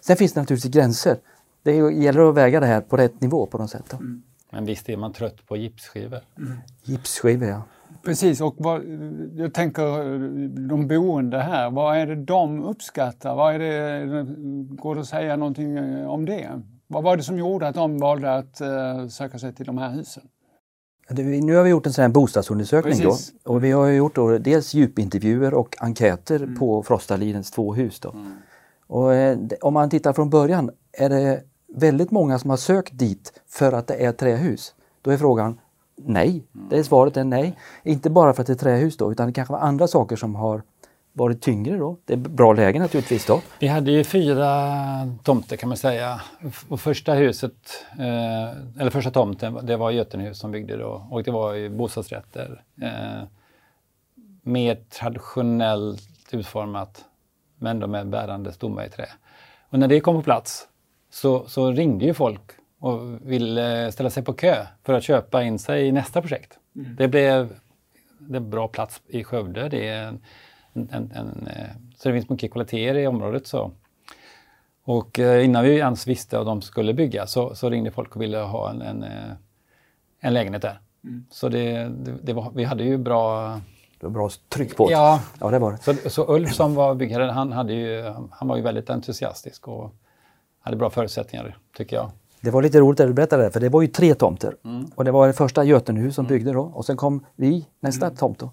Sen 0.00 0.16
finns 0.16 0.32
det 0.32 0.40
naturligtvis 0.40 0.74
gränser. 0.74 1.16
Det 1.62 1.76
gäller 1.76 2.28
att 2.28 2.34
väga 2.34 2.60
det 2.60 2.66
här 2.66 2.80
på 2.80 2.96
rätt 2.96 3.20
nivå 3.20 3.46
på 3.46 3.58
något 3.58 3.70
sätt. 3.70 3.84
Då. 3.90 3.96
Mm. 3.96 4.22
Men 4.50 4.64
visst 4.64 4.88
är 4.88 4.96
man 4.96 5.12
trött 5.12 5.46
på 5.46 5.56
gipsskivor? 5.56 6.20
Mm. 6.38 6.52
Gipsskivor, 6.82 7.48
ja. 7.48 7.62
Precis, 8.04 8.40
och 8.40 8.54
vad, 8.58 8.82
jag 9.34 9.54
tänker 9.54 9.82
de 10.68 10.88
boende 10.88 11.38
här, 11.38 11.70
vad 11.70 11.96
är 11.96 12.06
det 12.06 12.16
de 12.16 12.64
uppskattar? 12.64 13.34
Vad 13.34 13.54
är 13.54 13.58
det, 13.58 14.26
går 14.76 14.94
det 14.94 15.00
att 15.00 15.06
säga 15.06 15.36
någonting 15.36 15.78
om 16.06 16.24
det? 16.24 16.62
Vad 16.92 17.02
var 17.02 17.16
det 17.16 17.22
som 17.22 17.38
gjorde 17.38 17.68
att 17.68 17.74
de 17.74 17.98
valde 17.98 18.34
att 18.34 18.60
uh, 18.60 19.08
söka 19.08 19.38
sig 19.38 19.54
till 19.54 19.66
de 19.66 19.78
här 19.78 19.90
husen? 19.90 20.22
Nu 21.10 21.56
har 21.56 21.62
vi 21.62 21.70
gjort 21.70 21.86
en 21.86 21.92
sån 21.92 22.02
här 22.02 22.08
bostadsundersökning 22.08 23.00
då, 23.02 23.16
och 23.44 23.64
vi 23.64 23.70
har 23.70 23.88
gjort 23.88 24.14
då 24.14 24.38
dels 24.38 24.74
djupintervjuer 24.74 25.54
och 25.54 25.76
enkäter 25.80 26.42
mm. 26.42 26.58
på 26.58 26.82
Frostalidens 26.82 27.50
två 27.50 27.74
hus. 27.74 28.00
Då. 28.00 28.10
Mm. 28.10 28.32
Och, 28.86 29.14
eh, 29.14 29.38
om 29.60 29.74
man 29.74 29.90
tittar 29.90 30.12
från 30.12 30.30
början 30.30 30.70
är 30.92 31.08
det 31.08 31.42
väldigt 31.74 32.10
många 32.10 32.38
som 32.38 32.50
har 32.50 32.56
sökt 32.56 32.98
dit 32.98 33.40
för 33.48 33.72
att 33.72 33.86
det 33.86 34.04
är 34.04 34.12
trähus. 34.12 34.74
Då 35.02 35.10
är 35.10 35.16
frågan 35.16 35.60
nej. 35.96 36.46
Mm. 36.54 36.68
Det 36.68 36.78
är 36.78 36.82
svaret 36.82 37.16
är 37.16 37.24
nej. 37.24 37.58
Inte 37.82 38.10
bara 38.10 38.32
för 38.32 38.40
att 38.40 38.46
det 38.46 38.52
är 38.52 38.54
trähus 38.54 38.96
då 38.96 39.12
utan 39.12 39.26
det 39.26 39.32
kanske 39.32 39.52
var 39.52 39.60
andra 39.60 39.86
saker 39.86 40.16
som 40.16 40.34
har 40.34 40.62
varit 41.12 41.40
tyngre 41.40 41.76
då? 41.76 41.98
Det 42.04 42.12
är 42.12 42.16
bra 42.16 42.52
läge 42.52 42.78
naturligtvis 42.78 43.26
då. 43.26 43.40
Vi 43.58 43.66
hade 43.66 43.90
ju 43.90 44.04
fyra 44.04 44.48
tomter 45.22 45.56
kan 45.56 45.68
man 45.68 45.78
säga. 45.78 46.20
Och 46.68 46.80
första 46.80 47.14
huset, 47.14 47.84
eh, 47.98 48.80
eller 48.80 48.90
första 48.90 49.10
tomten, 49.10 49.66
det 49.66 49.76
var 49.76 49.90
Götenhus 49.90 50.38
som 50.38 50.50
byggde 50.50 50.76
då 50.76 51.06
och 51.10 51.22
det 51.22 51.30
var 51.30 51.52
ju 51.52 51.68
bostadsrätter. 51.68 52.62
Eh, 52.82 53.22
mer 54.42 54.74
traditionellt 54.74 56.02
utformat 56.32 57.04
men 57.58 57.80
då 57.80 57.86
med 57.86 58.08
bärande 58.08 58.52
stomme 58.52 58.84
i 58.84 58.88
trä. 58.88 59.06
Och 59.70 59.78
när 59.78 59.88
det 59.88 60.00
kom 60.00 60.16
på 60.16 60.22
plats 60.22 60.68
så, 61.10 61.48
så 61.48 61.70
ringde 61.70 62.04
ju 62.04 62.14
folk 62.14 62.50
och 62.80 63.30
ville 63.30 63.92
ställa 63.92 64.10
sig 64.10 64.22
på 64.22 64.32
kö 64.32 64.66
för 64.82 64.94
att 64.94 65.04
köpa 65.04 65.42
in 65.42 65.58
sig 65.58 65.86
i 65.86 65.92
nästa 65.92 66.20
projekt. 66.20 66.58
Mm. 66.76 66.96
Det 66.96 67.08
blev 67.08 67.58
det 68.18 68.40
bra 68.40 68.68
plats 68.68 69.00
i 69.08 69.24
Skövde. 69.24 69.68
Det 69.68 69.88
är 69.88 70.02
en, 70.02 70.20
en, 70.74 71.12
en, 71.14 71.46
eh, 71.46 71.66
så 71.96 72.08
det 72.08 72.14
finns 72.14 72.28
mycket 72.28 72.52
kvaliteter 72.52 72.98
i 72.98 73.06
området. 73.06 73.46
Så. 73.46 73.70
Och 74.84 75.18
eh, 75.18 75.44
innan 75.44 75.64
vi 75.64 75.76
ens 75.76 76.06
visste 76.06 76.38
att 76.38 76.46
de 76.46 76.62
skulle 76.62 76.94
bygga 76.94 77.26
så, 77.26 77.54
så 77.54 77.70
ringde 77.70 77.90
folk 77.90 78.16
och 78.16 78.22
ville 78.22 78.38
ha 78.38 78.70
en, 78.70 78.82
en, 78.82 79.02
eh, 79.02 79.32
en 80.20 80.34
lägenhet 80.34 80.62
där. 80.62 80.80
Mm. 81.04 81.24
Så 81.30 81.48
det, 81.48 81.72
det, 81.88 82.14
det 82.22 82.32
var, 82.32 82.52
vi 82.54 82.64
hade 82.64 82.84
ju 82.84 82.98
bra 82.98 83.50
Det 84.00 84.06
var 84.06 84.10
bra 84.10 84.30
tryck 84.48 84.76
på 84.76 84.86
det. 84.86 84.92
Ja, 84.92 85.20
ja 85.40 85.50
det 85.50 85.58
var 85.58 85.72
det. 85.72 85.78
Så, 85.78 86.10
så 86.10 86.34
Ulf 86.34 86.54
som 86.54 86.74
var 86.74 86.94
byggherre, 86.94 87.30
han, 87.30 87.52
hade 87.52 87.72
ju, 87.72 88.02
han 88.30 88.48
var 88.48 88.56
ju 88.56 88.62
väldigt 88.62 88.90
entusiastisk 88.90 89.68
och 89.68 89.94
hade 90.60 90.76
bra 90.76 90.90
förutsättningar, 90.90 91.58
tycker 91.76 91.96
jag. 91.96 92.10
Det 92.40 92.50
var 92.50 92.62
lite 92.62 92.80
roligt 92.80 93.00
att 93.00 93.06
du 93.06 93.12
berättade 93.12 93.42
det, 93.42 93.50
för 93.50 93.60
det 93.60 93.68
var 93.68 93.82
ju 93.82 93.88
tre 93.88 94.14
tomter. 94.14 94.56
Mm. 94.64 94.86
Och 94.94 95.04
det 95.04 95.10
var 95.10 95.26
det 95.26 95.32
första 95.32 95.64
Götenhus 95.64 96.14
som 96.14 96.26
mm. 96.26 96.36
byggde 96.36 96.52
då 96.52 96.62
och 96.62 96.84
sen 96.84 96.96
kom 96.96 97.26
vi, 97.36 97.68
nästa 97.80 98.06
mm. 98.06 98.16
tomt. 98.16 98.38
Då. 98.38 98.50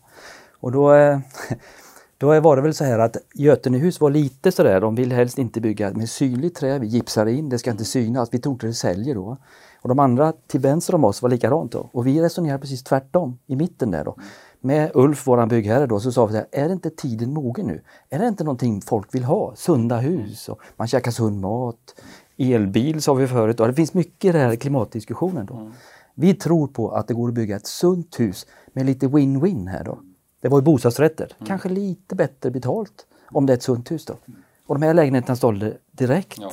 Och 0.59 0.71
då, 0.71 0.93
eh, 0.93 1.19
då 2.19 2.39
var 2.39 2.55
det 2.55 2.61
väl 2.61 2.73
så 2.73 2.83
här 2.83 2.99
att 2.99 3.17
Götenehus 3.33 4.01
var 4.01 4.09
lite 4.09 4.51
sådär, 4.51 4.81
de 4.81 4.95
vill 4.95 5.11
helst 5.11 5.37
inte 5.37 5.61
bygga 5.61 5.93
med 5.93 6.09
synligt 6.09 6.57
trä, 6.57 6.79
vi 6.79 6.87
gipsar 6.87 7.25
in, 7.25 7.49
det 7.49 7.59
ska 7.59 7.71
inte 7.71 7.85
synas, 7.85 8.29
vi 8.31 8.39
tror 8.39 8.53
inte 8.53 8.67
det 8.67 8.73
säljer 8.73 9.15
då. 9.15 9.37
Och 9.81 9.89
de 9.89 9.99
andra 9.99 10.33
till 10.47 10.59
vänster 10.59 10.95
om 10.95 11.03
oss 11.03 11.21
var 11.21 11.29
likadant 11.29 11.71
då. 11.71 11.89
Och 11.93 12.07
vi 12.07 12.21
resonerade 12.21 12.59
precis 12.59 12.83
tvärtom 12.83 13.39
i 13.47 13.55
mitten 13.55 13.91
där 13.91 14.03
då. 14.03 14.15
Med 14.61 14.91
Ulf, 14.93 15.27
våran 15.27 15.47
byggherre 15.47 15.87
då, 15.87 15.99
så 15.99 16.11
sa 16.11 16.25
vi 16.25 16.31
så 16.31 16.37
här, 16.37 16.47
är 16.51 16.71
inte 16.71 16.89
tiden 16.89 17.33
mogen 17.33 17.67
nu? 17.67 17.81
Är 18.09 18.19
det 18.19 18.27
inte 18.27 18.43
någonting 18.43 18.81
folk 18.81 19.15
vill 19.15 19.23
ha? 19.23 19.55
Sunda 19.55 19.97
hus 19.97 20.49
och 20.49 20.59
man 20.75 20.87
käkar 20.87 21.11
sund 21.11 21.41
mat. 21.41 21.95
Elbil 22.37 23.01
sa 23.01 23.13
vi 23.13 23.27
förut 23.27 23.59
och 23.59 23.67
det 23.67 23.73
finns 23.73 23.93
mycket 23.93 24.29
i 24.29 24.31
den 24.31 24.41
här 24.49 24.55
klimatdiskussionen 24.55 25.45
då. 25.45 25.53
Mm. 25.53 25.71
Vi 26.15 26.33
tror 26.33 26.67
på 26.67 26.91
att 26.91 27.07
det 27.07 27.13
går 27.13 27.27
att 27.27 27.33
bygga 27.33 27.55
ett 27.55 27.67
sunt 27.67 28.19
hus 28.19 28.45
med 28.73 28.85
lite 28.85 29.07
win-win 29.07 29.69
här 29.69 29.83
då. 29.83 29.99
Det 30.41 30.47
var 30.49 30.57
ju 30.57 30.63
bostadsrätter, 30.63 31.31
mm. 31.37 31.47
kanske 31.47 31.69
lite 31.69 32.15
bättre 32.15 32.51
betalt 32.51 33.05
om 33.31 33.45
det 33.45 33.53
är 33.53 33.57
ett 33.57 33.63
sunt 33.63 33.91
hus 33.91 34.05
då. 34.05 34.13
Och 34.67 34.79
de 34.79 34.85
här 34.85 34.93
lägenheterna 34.93 35.35
sålde 35.35 35.77
direkt. 35.91 36.37
Ja. 36.41 36.51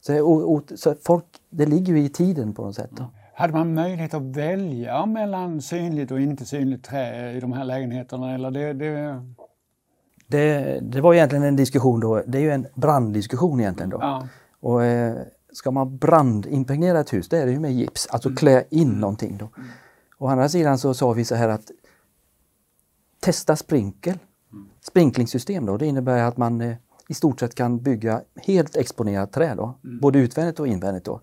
Så, 0.00 0.24
och, 0.24 0.52
och, 0.52 0.62
så 0.76 0.94
folk, 1.02 1.24
det 1.50 1.66
ligger 1.66 1.94
ju 1.94 2.04
i 2.04 2.08
tiden 2.08 2.54
på 2.54 2.62
något 2.62 2.74
sätt. 2.74 2.90
Då. 2.90 3.04
Hade 3.34 3.52
man 3.52 3.74
möjlighet 3.74 4.14
att 4.14 4.22
välja 4.22 5.06
mellan 5.06 5.62
synligt 5.62 6.10
och 6.10 6.20
inte 6.20 6.44
synligt 6.44 6.84
trä 6.84 7.32
i 7.32 7.40
de 7.40 7.52
här 7.52 7.64
lägenheterna? 7.64 8.34
Eller 8.34 8.50
det, 8.50 8.72
det... 8.72 9.22
Det, 10.26 10.78
det 10.82 11.00
var 11.00 11.14
egentligen 11.14 11.44
en 11.44 11.56
diskussion 11.56 12.00
då, 12.00 12.22
det 12.26 12.38
är 12.38 12.42
ju 12.42 12.50
en 12.50 12.66
branddiskussion 12.74 13.60
egentligen 13.60 13.90
då. 13.90 13.98
Ja. 14.00 14.28
Och, 14.60 14.84
eh, 14.84 15.16
ska 15.52 15.70
man 15.70 15.96
brandimpregnera 15.96 17.00
ett 17.00 17.12
hus, 17.12 17.28
det 17.28 17.38
är 17.38 17.46
det 17.46 17.52
ju 17.52 17.60
med 17.60 17.72
gips, 17.72 18.06
alltså 18.06 18.28
mm. 18.28 18.36
klä 18.36 18.64
in 18.70 18.88
mm. 18.88 19.00
någonting 19.00 19.36
då. 19.38 19.48
Mm. 19.56 19.68
Å 20.18 20.26
andra 20.26 20.48
sidan 20.48 20.78
så 20.78 20.94
sa 20.94 21.12
vi 21.12 21.24
så 21.24 21.34
här 21.34 21.48
att 21.48 21.70
testa 23.24 23.56
sprinkel. 23.56 24.18
Sprinklingssystem 24.80 25.66
då, 25.66 25.76
det 25.76 25.86
innebär 25.86 26.22
att 26.22 26.36
man 26.36 26.60
eh, 26.60 26.76
i 27.08 27.14
stort 27.14 27.40
sett 27.40 27.54
kan 27.54 27.82
bygga 27.82 28.22
helt 28.36 28.76
exponerat 28.76 29.32
trä 29.32 29.54
då, 29.54 29.78
mm. 29.84 30.00
både 30.00 30.18
utvändigt 30.18 30.60
och 30.60 30.66
invändigt 30.66 31.04
då. 31.04 31.20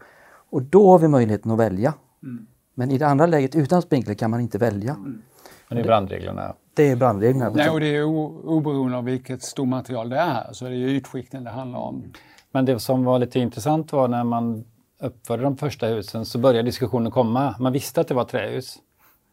Och 0.50 0.62
då 0.62 0.91
har 0.91 1.00
vi 1.00 1.08
möjligheten 1.08 1.51
att 1.51 1.60
välja. 1.60 1.93
Mm. 2.24 2.48
Men 2.75 2.91
i 2.91 2.98
det 2.98 3.08
andra 3.08 3.25
läget 3.25 3.55
utan 3.55 3.81
sprinkler 3.81 4.13
kan 4.13 4.31
man 4.31 4.39
inte 4.39 4.58
välja. 4.58 4.93
Mm. 4.93 5.22
Men 5.70 5.75
det 5.75 5.81
är 5.81 5.86
brandreglerna? 5.86 6.55
Det 6.74 6.89
är 6.89 6.96
brandreglerna. 6.96 7.50
Nej, 7.50 7.70
och 7.70 7.79
det 7.79 7.96
är 7.96 8.03
oberoende 8.03 8.98
av 8.98 9.03
vilket 9.03 9.43
stormaterial 9.43 10.10
det 10.10 10.17
är, 10.17 10.53
så 10.53 10.65
det 10.65 10.75
är 10.75 10.88
ytskikten 10.88 11.43
det 11.43 11.50
handlar 11.50 11.79
om. 11.79 12.03
Men 12.51 12.65
det 12.65 12.79
som 12.79 13.03
var 13.03 13.20
lite 13.20 13.39
intressant 13.39 13.93
var 13.93 14.08
när 14.08 14.24
man 14.24 14.65
uppförde 15.00 15.43
de 15.43 15.58
första 15.58 15.88
husen 15.88 16.25
så 16.25 16.39
började 16.39 16.67
diskussionen 16.67 17.12
komma. 17.12 17.55
Man 17.60 17.74
visste 17.74 18.01
att 18.01 18.08
det 18.08 18.13
var 18.13 18.25
trähus. 18.25 18.77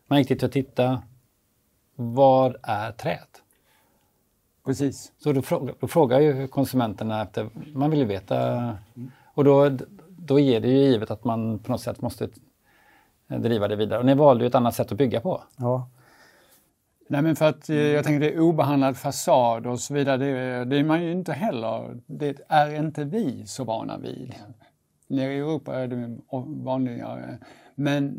Man 0.09 0.19
gick 0.19 0.29
dit 0.29 0.43
och 0.43 0.53
tittade. 0.53 0.99
Var 2.01 2.59
är 2.63 2.93
träet? 2.93 3.43
Precis. 4.67 5.13
Så 5.19 5.33
då, 5.33 5.43
fråga, 5.43 5.75
då 5.81 5.87
frågar 5.87 6.21
ju 6.21 6.49
konsumenterna 6.49 7.23
efter, 7.23 7.49
man 7.75 7.91
vill 7.91 7.99
ju 7.99 8.05
veta. 8.05 8.77
Och 9.25 9.45
då, 9.45 9.71
då 10.09 10.41
är 10.41 10.61
det 10.61 10.69
ju 10.69 10.79
givet 10.79 11.11
att 11.11 11.25
man 11.25 11.59
på 11.59 11.73
något 11.73 11.81
sätt 11.81 12.01
måste 12.01 12.29
driva 13.27 13.69
det 13.69 13.77
vidare. 13.77 13.99
Och 13.99 14.07
ni 14.07 14.15
valde 14.15 14.45
ju 14.45 14.49
ett 14.49 14.55
annat 14.55 14.75
sätt 14.75 14.93
att 14.93 14.99
bygga 14.99 15.21
på. 15.21 15.43
Ja. 15.57 15.89
Nej 17.09 17.23
men 17.23 17.37
för 17.37 17.49
att 17.49 17.69
eh, 17.69 17.77
jag 17.77 18.05
tänker 18.05 18.21
det 18.21 18.35
är 18.35 18.41
obehandlad 18.41 18.97
fasad 18.97 19.67
och 19.67 19.81
så 19.81 19.95
vidare, 19.95 20.17
det, 20.17 20.65
det 20.65 20.77
är 20.77 20.85
man 20.85 21.03
ju 21.03 21.13
inte 21.13 21.33
heller, 21.33 22.01
det 22.07 22.41
är 22.49 22.75
inte 22.75 23.05
vi 23.05 23.47
så 23.47 23.65
vana 23.65 23.99
vid. 23.99 24.35
Nere 25.07 25.33
i 25.33 25.39
Europa 25.39 25.75
är 25.75 25.89
det 25.89 26.19
vanligare. 26.47 27.39
Men 27.75 28.15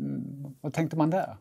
vad 0.60 0.72
tänkte 0.72 0.96
man 0.96 1.10
där? 1.10 1.36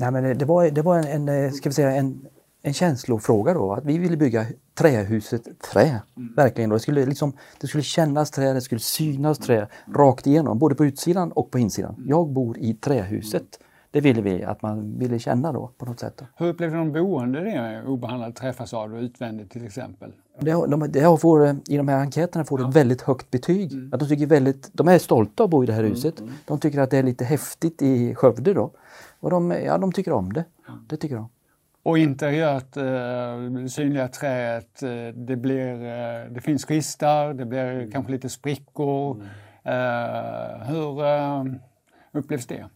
Nej 0.00 0.10
men 0.10 0.38
det 0.38 0.44
var, 0.44 0.70
det 0.70 0.82
var 0.82 0.98
en, 0.98 1.28
en, 1.28 1.52
ska 1.52 1.68
vi 1.68 1.74
säga, 1.74 1.90
en, 1.90 2.26
en 2.62 2.72
känslofråga 2.72 3.54
då, 3.54 3.72
att 3.72 3.84
vi 3.84 3.98
ville 3.98 4.16
bygga 4.16 4.46
trähuset 4.74 5.42
trä. 5.72 6.00
Mm. 6.16 6.34
Verkligen. 6.36 6.70
Då. 6.70 6.76
Det, 6.76 6.80
skulle 6.80 7.06
liksom, 7.06 7.32
det 7.60 7.66
skulle 7.66 7.82
kännas 7.82 8.30
trä, 8.30 8.52
det 8.52 8.60
skulle 8.60 8.80
synas 8.80 9.38
trä 9.38 9.68
rakt 9.94 10.26
igenom, 10.26 10.58
både 10.58 10.74
på 10.74 10.84
utsidan 10.84 11.32
och 11.32 11.50
på 11.50 11.58
insidan. 11.58 11.94
Mm. 11.94 12.08
Jag 12.08 12.28
bor 12.28 12.58
i 12.58 12.74
trähuset. 12.74 13.58
Det 13.90 14.00
ville 14.00 14.22
vi 14.22 14.44
att 14.44 14.62
man 14.62 14.98
ville 14.98 15.18
känna 15.18 15.52
då 15.52 15.70
på 15.78 15.84
något 15.84 16.00
sätt. 16.00 16.16
Då. 16.16 16.24
Hur 16.36 16.52
upplevde 16.52 16.76
de 16.76 16.92
boende 16.92 17.38
det 17.40 17.44
med 17.44 17.86
obehandlad 17.86 18.34
träfasad 18.34 18.92
och 18.92 18.98
utvändigt 18.98 19.50
till 19.50 19.64
exempel? 19.64 20.12
Det, 20.40 20.50
de, 20.50 20.92
det 20.92 21.20
får, 21.20 21.56
I 21.68 21.76
de 21.76 21.88
här 21.88 22.00
enkäterna 22.00 22.44
får 22.44 22.60
ja. 22.60 22.68
ett 22.68 22.76
väldigt 22.76 23.02
högt 23.02 23.30
betyg. 23.30 23.72
Mm. 23.72 23.90
Att 23.92 24.00
de, 24.00 24.08
tycker 24.08 24.26
väldigt, 24.26 24.70
de 24.72 24.88
är 24.88 24.98
stolta 24.98 25.44
att 25.44 25.50
bo 25.50 25.62
i 25.62 25.66
det 25.66 25.72
här 25.72 25.80
mm, 25.80 25.92
huset. 25.92 26.20
Mm. 26.20 26.32
De 26.46 26.60
tycker 26.60 26.80
att 26.80 26.90
det 26.90 26.98
är 26.98 27.02
lite 27.02 27.24
häftigt 27.24 27.82
i 27.82 28.14
Skövde 28.14 28.54
då. 28.54 28.70
Och 29.20 29.30
de, 29.30 29.50
ja, 29.50 29.78
de 29.78 29.92
tycker 29.92 30.12
om 30.12 30.32
det. 30.32 30.44
Det 30.88 30.96
tycker 30.96 31.16
de. 31.16 31.28
Och 31.82 31.98
interiört, 31.98 32.76
eh, 32.76 33.66
synliga 33.68 34.08
träet, 34.08 34.82
eh, 34.82 34.88
det, 35.14 35.36
blir, 35.36 35.74
eh, 35.74 36.30
det 36.30 36.40
finns 36.40 36.64
kvistar, 36.64 37.34
det 37.34 37.44
blir 37.44 37.64
mm. 37.64 37.90
kanske 37.90 38.12
lite 38.12 38.28
sprickor. 38.28 39.14
Mm. 39.14 39.26
Eh, 39.64 40.66
hur 40.66 41.00
upplevs 42.12 42.46
det? 42.46 42.68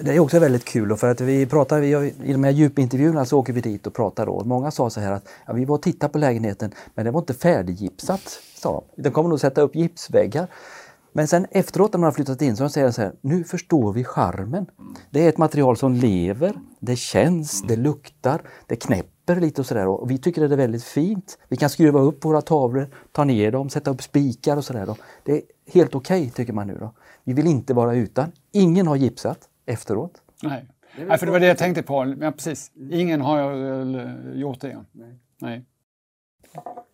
Det 0.00 0.14
är 0.14 0.18
också 0.18 0.38
väldigt 0.38 0.64
kul 0.64 0.96
för 0.96 1.10
att 1.10 1.20
vi 1.20 1.46
pratar, 1.46 1.80
vi, 1.80 2.14
i 2.24 2.32
de 2.32 2.44
här 2.44 2.50
djupintervjuerna 2.50 3.24
så 3.24 3.38
åker 3.38 3.52
vi 3.52 3.60
dit 3.60 3.86
och 3.86 3.94
pratar 3.94 4.26
då. 4.26 4.44
Många 4.44 4.70
sa 4.70 4.90
så 4.90 5.00
här 5.00 5.12
att 5.12 5.28
ja, 5.46 5.52
vi 5.52 5.64
var 5.64 5.74
och 5.74 5.82
tittade 5.82 6.12
på 6.12 6.18
lägenheten 6.18 6.72
men 6.94 7.04
det 7.04 7.10
var 7.10 7.20
inte 7.20 7.34
färdiggipsat. 7.34 8.40
Sa 8.54 8.84
de. 8.96 9.02
de 9.02 9.10
kommer 9.10 9.28
nog 9.28 9.40
sätta 9.40 9.60
upp 9.60 9.76
gipsväggar. 9.76 10.46
Men 11.16 11.28
sen 11.28 11.46
efteråt 11.50 11.92
när 11.92 11.98
man 11.98 12.04
har 12.04 12.12
flyttat 12.12 12.42
in 12.42 12.56
så 12.56 12.68
säger 12.68 12.86
de 12.86 12.92
så 12.92 13.02
här, 13.02 13.12
nu 13.20 13.44
förstår 13.44 13.92
vi 13.92 14.04
charmen. 14.04 14.66
Det 15.10 15.24
är 15.24 15.28
ett 15.28 15.38
material 15.38 15.76
som 15.76 15.92
lever, 15.94 16.52
det 16.80 16.96
känns, 16.96 17.62
det 17.62 17.76
luktar, 17.76 18.42
det 18.66 18.76
knäpper 18.76 19.40
lite 19.40 19.60
och 19.60 19.66
sådär. 19.66 19.86
Och 19.86 20.10
vi 20.10 20.18
tycker 20.18 20.48
det 20.48 20.54
är 20.54 20.56
väldigt 20.56 20.84
fint. 20.84 21.38
Vi 21.48 21.56
kan 21.56 21.70
skruva 21.70 22.00
upp 22.00 22.24
våra 22.24 22.42
tavlor, 22.42 22.88
ta 23.12 23.24
ner 23.24 23.52
dem, 23.52 23.68
sätta 23.70 23.90
upp 23.90 24.02
spikar 24.02 24.56
och 24.56 24.64
sådär. 24.64 24.96
Det 25.24 25.32
är 25.32 25.42
helt 25.72 25.94
okej 25.94 26.20
okay, 26.20 26.30
tycker 26.30 26.52
man 26.52 26.66
nu 26.66 26.76
då. 26.80 26.94
Vi 27.24 27.32
vill 27.32 27.46
inte 27.46 27.74
vara 27.74 27.94
utan. 27.94 28.32
Ingen 28.52 28.86
har 28.86 28.96
gipsat 28.96 29.38
efteråt. 29.66 30.22
Nej, 30.42 30.68
Nej 31.08 31.18
för 31.18 31.26
det 31.26 31.32
var 31.32 31.40
det 31.40 31.46
jag 31.46 31.58
tänkte 31.58 31.82
på. 31.82 32.14
Ja, 32.20 32.30
precis. 32.30 32.70
Ingen 32.90 33.20
har 33.20 33.52
gjort 34.34 34.60
det. 34.60 34.84
Nej. 34.92 35.18
Nej. 35.40 35.64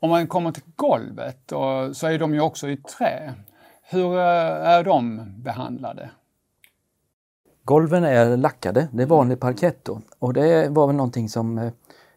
Om 0.00 0.11
man 0.11 0.26
kommer 0.26 0.52
till 0.52 0.62
golvet 0.76 1.52
och, 1.52 1.97
så 1.97 2.07
är 2.07 2.19
de 2.19 2.35
ju 2.35 2.41
också 2.41 2.69
i 2.69 2.76
trä. 2.76 3.35
Hur 3.92 4.14
eh, 4.14 4.68
är 4.68 4.84
de 4.84 5.20
behandlade? 5.37 6.11
Golven 7.64 8.04
är 8.04 8.37
lackade, 8.37 8.88
det 8.92 9.02
är 9.02 9.06
vanlig 9.06 9.40
parkett 9.40 9.84
då. 9.84 10.00
Och 10.18 10.32
det 10.32 10.68
var 10.68 10.87
väl 10.87 10.96
någonting 10.96 11.28
som 11.28 11.58
eh, 11.58 11.72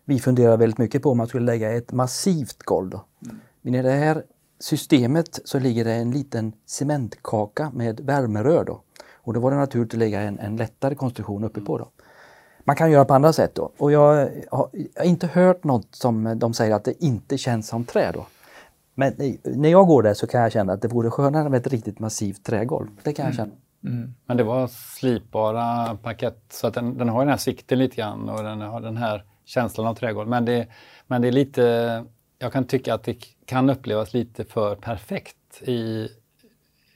vi 0.06 0.20
funderade 0.20 0.58
väldigt 0.58 0.78
mycket 0.78 1.02
på 1.02 1.12
om 1.12 1.18
man 1.18 1.28
skulle 1.28 1.46
lägga 1.46 1.72
ett 1.72 1.92
massivt 1.92 2.64
golv. 2.64 2.90
Då. 2.90 3.06
Mm. 3.26 3.40
Men 3.62 3.76
i 3.76 3.82
det 3.82 3.92
här 3.92 4.24
systemet 4.60 5.40
så 5.46 5.60
ligger 5.60 5.86
det 5.86 5.94
en 5.94 6.12
liten 6.12 6.54
cementkaka 6.66 7.72
med 7.74 8.00
värmerör 8.00 8.64
då. 8.64 8.82
Och 9.14 9.34
då 9.34 9.40
var 9.40 9.52
det 9.52 9.58
naturligt 9.58 9.94
att 9.94 10.00
lägga 10.00 10.22
en, 10.22 10.40
en 10.40 10.58
lättare 10.58 10.96
konstruktion 10.96 11.44
uppe 11.44 11.62
på. 11.62 11.78
Då. 11.78 11.90
Man 12.64 12.76
kan 12.76 12.92
göra 12.92 13.06
på 13.06 13.14
andra 13.14 13.34
sätt 13.34 13.56
då. 13.56 13.72
Och 13.78 13.92
jag 13.92 14.30
har, 14.52 14.70
inte 15.04 15.28
hört 15.28 15.64
något 15.64 15.96
som 15.96 16.40
de 16.40 16.54
säger 16.54 16.76
att 16.76 16.84
det 16.84 17.04
inte 17.04 17.38
känns 17.38 17.68
som 17.68 17.86
trä 17.86 18.12
då. 18.12 18.26
Men 18.96 19.38
när 19.44 19.70
jag 19.70 19.88
går 19.88 20.04
där 20.04 20.14
så 20.14 20.28
kan 20.28 20.42
jag 20.42 20.52
känna 20.52 20.74
att 20.74 20.82
det 20.82 20.88
vore 20.88 21.10
skönare 21.10 21.50
med 21.50 21.58
ett 21.58 21.68
riktigt 21.68 22.00
massivt 22.00 22.44
trägolv. 22.44 22.88
Det 23.04 23.14
kan 23.14 23.26
jag 23.26 23.36
mm. 23.36 23.46
känna. 23.46 23.60
Mm. 23.98 24.14
Men 24.26 24.38
det 24.38 24.44
var 24.44 24.68
slipbara 24.68 25.96
parkett 25.98 26.44
så 26.50 26.68
att 26.68 26.74
den, 26.74 26.98
den 26.98 27.10
har 27.10 27.20
den 27.20 27.30
här 27.30 27.38
sikten 27.38 27.80
lite 27.80 27.96
grann 27.96 28.30
och 28.30 28.44
den 28.44 28.62
har 28.62 28.82
den 28.82 28.98
här 28.98 29.24
känslan 29.46 29.88
av 29.88 29.96
trägolv. 29.96 30.30
Men 30.30 30.46
det, 30.46 30.68
men 31.08 31.22
det 31.22 31.28
är 31.28 31.32
lite, 31.32 32.06
jag 32.40 32.54
kan 32.54 32.66
tycka 32.66 32.94
att 32.94 33.04
det 33.04 33.18
kan 33.46 33.70
upplevas 33.70 34.14
lite 34.14 34.46
för 34.46 34.76
perfekt 34.76 35.62
i, 35.62 36.10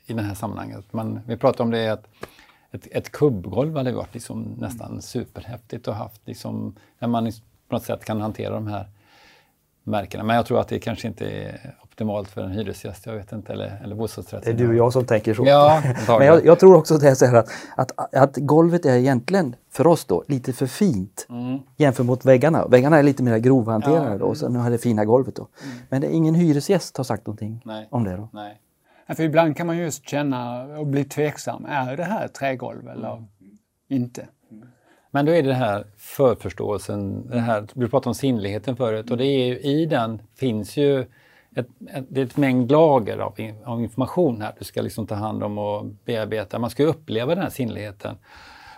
i 0.06 0.14
det 0.14 0.22
här 0.22 0.36
sammanhanget. 0.36 0.86
Men 0.92 1.20
vi 1.28 1.38
pratar 1.38 1.64
om 1.64 1.72
det 1.72 1.88
att 1.90 2.08
ett, 2.72 2.88
ett 2.92 3.12
kubbgolv 3.12 3.78
hade 3.78 3.92
varit 3.92 4.14
liksom 4.14 4.42
nästan 4.44 5.02
superhäftigt 5.02 5.88
och 5.88 5.96
haft 5.96 6.28
liksom, 6.28 6.76
när 7.00 7.08
man 7.08 7.32
på 7.68 7.76
något 7.76 7.84
sätt 7.84 8.06
kan 8.06 8.22
hantera 8.22 8.54
de 8.54 8.68
här 8.68 8.88
märkena. 9.84 10.24
Men 10.24 10.36
jag 10.36 10.46
tror 10.46 10.60
att 10.60 10.68
det 10.68 10.80
kanske 10.80 11.08
inte 11.08 11.30
är 11.30 11.76
optimalt 12.00 12.30
för 12.30 12.42
en 12.42 12.52
hyresgäst, 12.52 13.06
jag 13.06 13.14
vet 13.14 13.32
inte, 13.32 13.54
eller, 13.54 13.82
eller 13.84 13.96
bostadsrätt. 13.96 14.44
Det 14.44 14.50
är 14.50 14.54
du 14.54 14.68
och 14.68 14.76
jag 14.76 14.94
som 14.94 15.06
tänker 15.06 15.34
så. 15.34 15.46
Ja, 15.46 15.84
Men 16.08 16.28
jag, 16.28 16.46
jag, 16.46 16.60
tror 16.60 16.76
också 16.76 16.98
det 16.98 17.10
är 17.10 17.16
så 17.16 17.26
här 17.26 17.36
att, 17.36 17.50
att, 17.76 18.16
att, 18.16 18.38
golvet 18.38 18.86
är 18.86 18.98
egentligen, 18.98 19.56
för 19.72 19.88
oss 19.88 20.06
då, 20.06 20.24
lite 20.28 20.54
för 20.54 20.68
fint 20.68 21.26
mm. 21.30 21.60
jämfört 21.78 22.06
mot 22.06 22.26
väggarna. 22.26 22.68
Väggarna 22.68 22.98
är 22.98 23.04
lite 23.04 23.24
mer 23.24 23.38
grovhanterade 23.38 24.12
ja. 24.12 24.18
då, 24.18 24.26
och 24.26 24.38
sen 24.38 24.56
har 24.56 24.72
det 24.72 24.78
fina 24.78 25.06
golvet 25.06 25.36
då. 25.36 25.48
Mm. 25.64 25.78
Men 25.90 26.02
det 26.02 26.08
är 26.08 26.12
ingen 26.12 26.36
hyresgäst 26.36 26.98
har 26.98 27.04
sagt 27.04 27.28
någonting 27.28 27.62
Nej. 27.66 27.88
om 27.92 28.04
det 28.04 28.16
då. 28.16 28.30
Nej. 28.34 28.60
För 29.16 29.24
ibland 29.24 29.58
kan 29.58 29.68
man 29.68 29.78
just 29.78 30.10
känna 30.10 30.64
och 30.64 30.88
bli 30.88 31.04
tveksam, 31.04 31.66
är 31.66 31.98
det 31.98 32.04
här 32.04 32.28
trägolv 32.28 32.90
eller 32.90 33.12
mm. 33.12 33.28
inte? 33.90 34.28
Men 35.12 35.26
då 35.26 35.32
är 35.32 35.44
det 35.44 35.54
här 35.54 35.86
förförståelsen, 35.98 37.28
det 37.28 37.40
här, 37.40 37.68
du 37.74 37.90
pratade 37.90 38.10
om 38.10 38.16
sinnligheten 38.16 38.76
förut 38.76 39.12
och 39.12 39.18
det 39.18 39.26
är 39.26 39.46
ju, 39.46 39.60
i 39.60 39.86
den 39.86 40.22
finns 40.36 40.78
ju 40.78 41.06
ett, 41.56 41.68
ett, 41.94 42.06
det 42.10 42.22
är 42.22 42.26
ett 42.26 42.38
mängd 42.38 42.72
lager 42.72 43.18
av, 43.18 43.36
av, 43.66 43.82
information 43.82 44.42
här 44.42 44.56
du 44.60 44.66
ska 44.66 44.82
liksom 44.82 45.08
ta 45.08 45.16
hand 45.16 45.44
om 45.44 45.58
och 45.58 45.86
bearbeta. 45.86 46.60
Man 46.60 46.70
ska 46.70 46.84
uppleva 46.84 47.36
den 47.36 47.44
här 47.44 47.50
sinnligheten. 47.50 48.16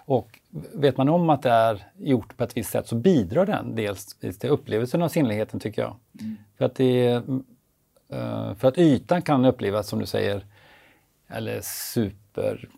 Och 0.05 0.39
vet 0.73 0.97
man 0.97 1.09
om 1.09 1.29
att 1.29 1.41
det 1.41 1.49
är 1.49 1.83
gjort 1.97 2.37
på 2.37 2.43
ett 2.43 2.57
visst 2.57 2.71
sätt 2.71 2.87
så 2.87 2.95
bidrar 2.95 3.45
den 3.45 3.75
dels 3.75 4.15
till 4.15 4.49
upplevelsen 4.49 5.01
av 5.01 5.09
sinnligheten 5.09 5.59
tycker 5.59 5.81
jag. 5.81 5.95
Mm. 6.21 6.37
För, 6.57 6.65
att 6.65 6.75
det, 6.75 7.07
eh, 8.09 8.55
för 8.55 8.67
att 8.67 8.77
ytan 8.77 9.21
kan 9.21 9.45
upplevas 9.45 9.87
som 9.87 9.99
du 9.99 10.05
säger, 10.05 10.45
eller 11.27 11.59
super 11.61 12.69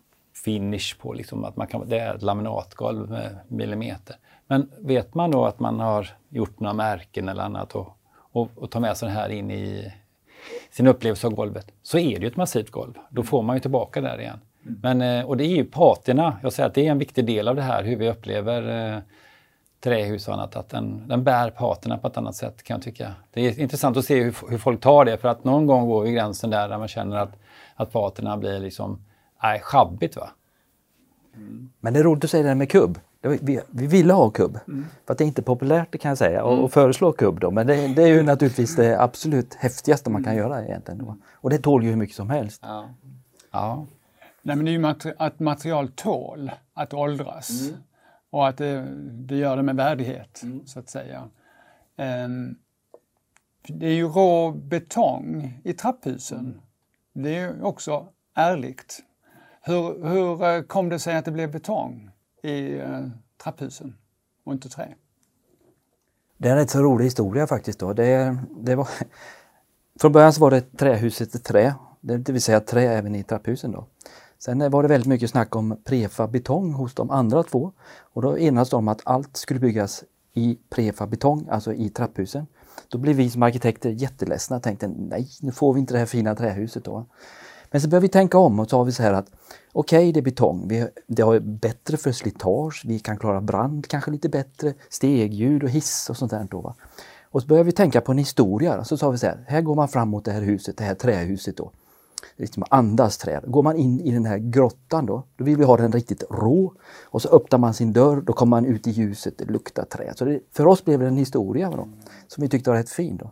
finish 0.44 0.98
på, 1.00 1.12
liksom 1.12 1.44
att 1.44 1.56
man 1.56 1.66
kan, 1.66 1.88
det 1.88 1.98
är 1.98 2.14
ett 2.14 2.22
laminatgolv 2.22 3.10
med 3.10 3.38
millimeter. 3.48 4.16
Men 4.46 4.70
vet 4.78 5.14
man 5.14 5.30
då 5.30 5.44
att 5.44 5.60
man 5.60 5.80
har 5.80 6.08
gjort 6.28 6.60
några 6.60 6.74
märken 6.74 7.28
eller 7.28 7.42
annat 7.42 7.74
och, 7.74 7.98
och, 8.34 8.50
och 8.54 8.70
tar 8.70 8.80
med 8.80 8.96
sig 8.96 9.08
det 9.08 9.14
här 9.14 9.28
in 9.28 9.50
i 9.50 9.92
sin 10.70 10.86
upplevelse 10.86 11.26
av 11.26 11.34
golvet, 11.34 11.66
så 11.82 11.98
är 11.98 12.18
det 12.18 12.22
ju 12.22 12.26
ett 12.26 12.36
massivt 12.36 12.70
golv. 12.70 12.94
Då 13.10 13.22
får 13.22 13.42
man 13.42 13.56
ju 13.56 13.60
tillbaka 13.60 14.00
där 14.00 14.20
igen. 14.20 14.40
Mm. 14.66 14.78
Men, 14.82 15.18
eh, 15.18 15.26
och 15.26 15.36
det 15.36 15.44
är 15.44 15.56
ju 15.56 15.64
patina, 15.64 16.38
jag 16.42 16.52
säger 16.52 16.68
att 16.68 16.74
det 16.74 16.86
är 16.86 16.90
en 16.90 16.98
viktig 16.98 17.26
del 17.26 17.48
av 17.48 17.56
det 17.56 17.62
här, 17.62 17.84
hur 17.84 17.96
vi 17.96 18.10
upplever 18.10 18.94
eh, 18.94 18.98
trähus 19.80 20.28
och 20.28 20.34
annat, 20.34 20.56
att 20.56 20.68
den, 20.68 21.08
den 21.08 21.24
bär 21.24 21.50
patina 21.50 21.98
på 21.98 22.06
ett 22.06 22.16
annat 22.16 22.36
sätt 22.36 22.62
kan 22.62 22.74
jag 22.74 22.84
tycka. 22.84 23.14
Det 23.32 23.40
är 23.40 23.60
intressant 23.60 23.96
att 23.96 24.04
se 24.04 24.22
hur, 24.22 24.36
hur 24.50 24.58
folk 24.58 24.80
tar 24.80 25.04
det, 25.04 25.16
för 25.18 25.28
att 25.28 25.44
någon 25.44 25.66
gång 25.66 25.88
går 25.88 26.02
vi 26.02 26.12
gränsen 26.12 26.50
där, 26.50 26.68
där 26.68 26.78
man 26.78 26.88
känner 26.88 27.16
att, 27.16 27.32
att 27.74 27.92
patina 27.92 28.36
blir 28.36 28.60
liksom 28.60 29.04
nej, 29.42 29.60
schabbigt. 29.60 30.16
Va? 30.16 30.30
Mm. 31.36 31.70
Men 31.80 31.92
det 31.92 32.00
är 32.00 32.04
roligt 32.04 32.24
att 32.24 32.30
säga 32.30 32.42
det 32.42 32.48
här 32.48 32.56
med 32.56 32.70
kubb. 32.70 32.98
Vi, 33.24 33.60
vi 33.70 33.86
ville 33.86 34.12
ha 34.12 34.30
kubb. 34.30 34.58
Mm. 34.68 34.86
För 35.06 35.12
att 35.12 35.18
det 35.18 35.24
är 35.24 35.26
inte 35.26 35.42
populärt 35.42 36.00
kan 36.00 36.08
jag 36.08 36.18
säga 36.18 36.42
mm. 36.42 36.68
föreslå 36.68 37.12
kubb 37.12 37.40
då. 37.40 37.50
Men 37.50 37.66
det, 37.66 37.94
det, 37.94 38.02
är 38.02 38.06
ju 38.06 38.22
naturligtvis 38.22 38.76
det 38.76 39.00
absolut 39.00 39.54
häftigaste 39.54 40.10
man 40.10 40.24
kan 40.24 40.32
mm. 40.32 40.44
göra 40.44 40.64
egentligen. 40.64 41.22
Och 41.32 41.50
det 41.50 41.58
tål 41.58 41.84
ju 41.84 41.90
hur 41.90 41.96
mycket 41.96 42.16
som 42.16 42.30
helst. 42.30 42.60
Ja. 42.62 42.88
ja. 43.50 43.86
Nej, 44.42 44.56
men 44.56 44.64
det 44.64 44.70
är 44.70 44.72
ju 44.72 44.78
materi 44.78 45.12
att 45.18 45.40
material 45.40 45.88
tål 45.88 46.50
att 46.74 46.94
åldras. 46.94 47.50
Mm. 47.50 47.74
Och 48.30 48.48
att 48.48 48.56
det, 48.56 48.86
det, 49.10 49.36
gör 49.36 49.56
det 49.56 49.62
med 49.62 49.76
värdighet, 49.76 50.42
mm. 50.42 50.66
så 50.66 50.78
att 50.78 50.88
säga. 50.88 51.28
Um, 51.96 52.56
det 53.68 53.86
är 53.86 53.94
ju 53.94 54.08
rå 54.08 54.50
betong 54.50 55.60
i 55.64 55.72
trapphusen. 55.72 56.60
Det 57.12 57.36
är 57.36 57.64
också 57.64 58.08
ärligt. 58.34 59.02
Hur, 59.60 60.08
hur 60.08 60.44
eh, 60.44 60.62
kom 60.62 60.88
det 60.88 60.98
sig 60.98 61.16
att 61.16 61.24
det 61.24 61.30
blev 61.30 61.52
betong 61.52 62.10
i 62.44 62.78
eh, 62.78 63.06
trapphusen 63.42 63.96
och 64.44 64.52
inte 64.52 64.68
trä? 64.68 64.94
Det 66.36 66.48
är 66.48 66.52
en 66.52 66.58
rätt 66.58 66.70
så 66.70 66.82
rolig 66.82 67.04
historia 67.04 67.46
faktiskt. 67.46 67.78
Då. 67.78 67.92
Det, 67.92 68.36
det 68.56 68.74
var, 68.74 68.88
från 70.00 70.12
början 70.12 70.32
så 70.32 70.40
var 70.40 70.50
det 70.50 70.76
trähuset 70.76 71.34
i 71.34 71.38
trä, 71.38 71.74
det 72.00 72.32
vill 72.32 72.42
säga 72.42 72.60
trä 72.60 72.82
även 72.82 73.14
i 73.14 73.22
trapphusen. 73.22 73.72
Då. 73.72 73.86
Sen 74.38 74.70
var 74.70 74.82
det 74.82 74.88
väldigt 74.88 75.08
mycket 75.08 75.30
snack 75.30 75.56
om 75.56 75.76
prefabetong 75.84 76.72
hos 76.72 76.94
de 76.94 77.10
andra 77.10 77.42
två 77.42 77.72
och 78.00 78.22
då 78.22 78.38
enades 78.38 78.70
de 78.70 78.76
om 78.76 78.88
att 78.88 79.00
allt 79.04 79.36
skulle 79.36 79.60
byggas 79.60 80.04
i 80.32 80.58
prefabetong, 80.70 81.48
alltså 81.50 81.72
i 81.72 81.90
trapphusen. 81.90 82.46
Då 82.88 82.98
blev 82.98 83.16
vi 83.16 83.30
som 83.30 83.42
arkitekter 83.42 83.90
jätteledsna 83.90 84.56
och 84.56 84.62
tänkte 84.62 84.88
nej, 84.88 85.28
nu 85.40 85.52
får 85.52 85.74
vi 85.74 85.80
inte 85.80 85.94
det 85.94 85.98
här 85.98 86.06
fina 86.06 86.34
trähuset 86.34 86.84
då. 86.84 87.06
Men 87.74 87.80
så 87.80 87.88
började 87.88 88.02
vi 88.02 88.08
tänka 88.08 88.38
om 88.38 88.60
och 88.60 88.70
så 88.70 88.76
har 88.78 88.84
vi 88.84 88.92
så 88.92 89.02
här 89.02 89.12
att 89.12 89.26
okej, 89.72 89.98
okay, 89.98 90.12
det 90.12 90.20
är 90.20 90.22
betong. 90.22 90.68
Vi, 90.68 90.88
det 91.06 91.22
är 91.22 91.40
bättre 91.40 91.96
för 91.96 92.12
slitage. 92.12 92.82
Vi 92.86 92.98
kan 92.98 93.18
klara 93.18 93.40
brand 93.40 93.86
kanske 93.86 94.10
lite 94.10 94.28
bättre, 94.28 94.74
stegljud 94.88 95.62
och 95.62 95.70
hiss 95.70 96.10
och 96.10 96.16
sånt 96.16 96.30
där. 96.30 96.46
Då, 96.50 96.60
va? 96.60 96.74
Och 97.30 97.42
så 97.42 97.48
började 97.48 97.66
vi 97.66 97.72
tänka 97.72 98.00
på 98.00 98.12
en 98.12 98.18
historia. 98.18 98.84
Så 98.84 98.96
sa 98.96 99.10
vi 99.10 99.18
så 99.18 99.26
här, 99.26 99.44
här 99.46 99.60
går 99.60 99.74
man 99.74 99.88
fram 99.88 100.08
mot 100.08 100.24
det 100.24 100.32
här 100.32 100.40
huset, 100.40 100.76
det 100.76 100.84
här 100.84 100.94
trähuset 100.94 101.56
då. 101.56 101.70
Liksom 102.36 102.64
andas 102.70 103.18
träd. 103.18 103.44
Går 103.46 103.62
man 103.62 103.76
in 103.76 104.00
i 104.00 104.10
den 104.10 104.24
här 104.24 104.38
grottan 104.38 105.06
då, 105.06 105.22
då 105.36 105.44
vill 105.44 105.56
vi 105.56 105.64
ha 105.64 105.76
den 105.76 105.92
riktigt 105.92 106.22
rå. 106.30 106.72
Och 107.04 107.22
så 107.22 107.28
öppnar 107.28 107.58
man 107.58 107.74
sin 107.74 107.92
dörr, 107.92 108.20
då 108.20 108.32
kommer 108.32 108.50
man 108.50 108.66
ut 108.66 108.86
i 108.86 108.90
ljuset, 108.90 109.38
det 109.38 109.44
luktar 109.44 109.84
trä. 109.84 110.12
Så 110.16 110.24
det, 110.24 110.40
för 110.52 110.66
oss 110.66 110.84
blev 110.84 111.00
det 111.00 111.06
en 111.06 111.16
historia 111.16 111.70
då, 111.70 111.88
som 112.28 112.42
vi 112.42 112.48
tyckte 112.48 112.70
var 112.70 112.76
rätt 112.76 112.90
fin. 112.90 113.16
Då. 113.16 113.30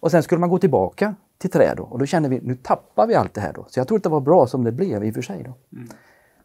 Och 0.00 0.10
sen 0.10 0.22
skulle 0.22 0.40
man 0.40 0.50
gå 0.50 0.58
tillbaka 0.58 1.14
till 1.38 1.50
träd 1.50 1.76
då, 1.76 1.82
och 1.82 1.98
då 1.98 2.06
kände 2.06 2.28
vi 2.28 2.40
nu 2.40 2.54
tappar 2.54 3.06
vi 3.06 3.14
allt 3.14 3.34
det 3.34 3.40
här. 3.40 3.52
Då. 3.52 3.66
Så 3.68 3.80
jag 3.80 3.88
tror 3.88 3.98
att 3.98 4.04
det 4.04 4.08
var 4.08 4.20
bra 4.20 4.46
som 4.46 4.64
det 4.64 4.72
blev 4.72 5.04
i 5.04 5.10
och 5.10 5.14
för 5.14 5.22
sig. 5.22 5.42
Då. 5.44 5.76
Mm. 5.76 5.88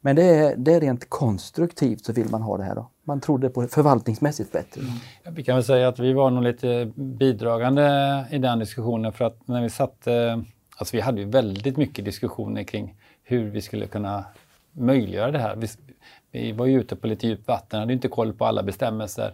Men 0.01 0.15
det 0.15 0.23
är, 0.23 0.56
det 0.56 0.73
är 0.73 0.82
rent 0.82 1.10
konstruktivt 1.10 2.06
så 2.06 2.13
vill 2.13 2.29
man 2.29 2.41
ha 2.41 2.58
det 2.58 2.63
här. 2.63 2.75
Då. 2.75 2.89
Man 3.03 3.21
trodde 3.21 3.49
på 3.49 3.62
det 3.62 3.67
förvaltningsmässigt 3.67 4.51
bättre. 4.51 4.82
Mm. 4.82 5.36
Vi 5.36 5.43
kan 5.43 5.56
väl 5.56 5.63
säga 5.63 5.88
att 5.88 5.99
vi 5.99 6.13
var 6.13 6.29
nog 6.29 6.43
lite 6.43 6.91
bidragande 6.95 8.25
i 8.32 8.38
den 8.38 8.60
diskussionen 8.60 9.13
för 9.13 9.25
att 9.25 9.47
när 9.47 9.62
vi 9.62 9.69
satte 9.69 10.43
Alltså 10.77 10.97
vi 10.97 11.01
hade 11.01 11.21
ju 11.21 11.29
väldigt 11.29 11.77
mycket 11.77 12.06
diskussioner 12.06 12.63
kring 12.63 12.95
hur 13.23 13.49
vi 13.49 13.62
skulle 13.62 13.88
kunna 13.88 14.25
möjliggöra 14.71 15.32
det 15.32 15.39
här. 15.39 15.56
Vi, 15.56 15.67
vi 16.32 16.51
var 16.51 16.65
ju 16.65 16.79
ute 16.82 16.95
på 16.95 17.08
lite 17.08 17.27
djupt 17.27 17.47
vatten, 17.47 17.79
hade 17.79 17.93
inte 17.93 18.08
koll 18.08 18.34
på 18.34 18.45
alla 18.45 18.63
bestämmelser. 18.63 19.34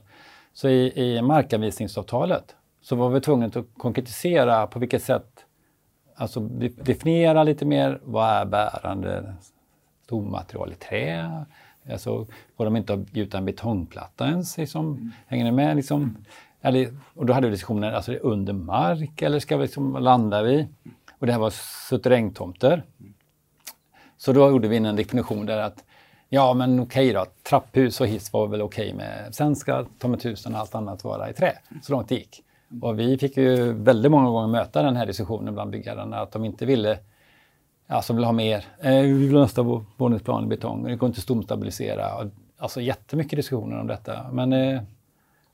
Så 0.54 0.70
i, 0.70 0.94
i 0.96 1.22
markanvisningsavtalet 1.22 2.56
så 2.82 2.96
var 2.96 3.10
vi 3.10 3.22
tvungna 3.22 3.46
att 3.46 3.66
konkretisera 3.78 4.68
på 4.68 4.80
vilket 4.80 5.04
sätt, 5.04 5.46
alltså 6.20 6.40
definiera 6.84 7.44
lite 7.44 7.66
mer, 7.66 8.00
vad 8.04 8.30
är 8.30 8.46
bärande 8.46 9.34
stommaterial 10.04 10.72
i 10.72 10.76
trä? 10.76 11.46
Alltså, 11.92 12.28
får 12.58 12.66
de 12.66 12.76
inte 12.76 13.06
gjuta 13.12 13.38
en 13.38 13.46
betongplatta 13.46 14.28
ens? 14.28 14.58
Liksom, 14.58 14.86
mm. 14.86 15.12
Hänger 15.28 15.44
ni 15.44 15.52
med? 15.52 15.76
Liksom, 15.76 16.18
eller, 16.62 16.98
och 17.16 17.26
då 17.26 17.34
hade 17.34 17.48
vi 17.48 17.52
diskussioner, 17.52 17.92
alltså 17.92 18.14
under 18.14 18.54
mark 18.54 19.22
eller 19.22 19.40
ska 19.40 19.58
vi 19.58 19.64
liksom, 19.64 19.94
landar 19.94 20.44
vi? 20.44 20.68
Och 21.20 21.26
det 21.26 21.32
här 21.32 21.40
var 21.40 21.54
suterrängtomter. 21.90 22.84
Så 24.18 24.34
då 24.34 24.50
gjorde 24.50 24.68
vi 24.68 24.78
en 24.78 24.96
definition 24.96 25.46
där 25.46 25.58
att 25.58 25.84
ja 26.30 26.54
men 26.54 26.80
okej 26.80 27.14
då, 27.14 27.26
trapphus 27.50 28.02
och 28.02 28.08
hiss 28.08 28.34
var 28.34 28.48
väl 28.48 28.62
okej 28.62 28.94
med. 28.94 29.36
Sen 29.36 29.56
ska 29.56 29.86
ta 29.98 30.08
och 30.08 30.18
allt 30.54 30.76
annat 30.76 31.04
vara 31.04 31.30
i 31.30 31.34
trä, 31.34 31.58
så 31.82 31.92
långt 31.92 32.10
det 32.10 32.16
gick. 32.16 32.44
Och 32.82 33.00
vi 33.00 33.18
fick 33.18 33.38
ju 33.38 33.74
väldigt 33.74 34.12
många 34.12 34.30
gånger 34.30 34.48
möta 34.48 34.82
den 34.82 34.96
här 34.96 35.06
diskussionen 35.06 35.54
bland 35.54 35.72
byggherrarna 35.72 36.20
att 36.20 36.32
de 36.32 36.46
inte 36.46 36.66
ville 36.66 37.00
Alltså 37.92 38.14
vill 38.14 38.24
ha 38.24 38.32
mer. 38.32 38.66
Eh, 38.80 39.02
vi 39.02 39.14
vill 39.14 39.36
ha 39.36 39.42
nästa 39.42 39.82
våningsplan 39.98 40.44
i 40.44 40.48
betong. 40.48 40.84
Det 40.84 40.96
går 40.96 41.08
inte 41.08 41.18
att 41.18 41.24
stomstabilisera. 41.24 42.30
Alltså 42.58 42.82
jättemycket 42.82 43.38
diskussioner 43.38 43.80
om 43.80 43.88
detta. 43.88 44.26
Men 44.32 44.54
eh, 44.54 44.82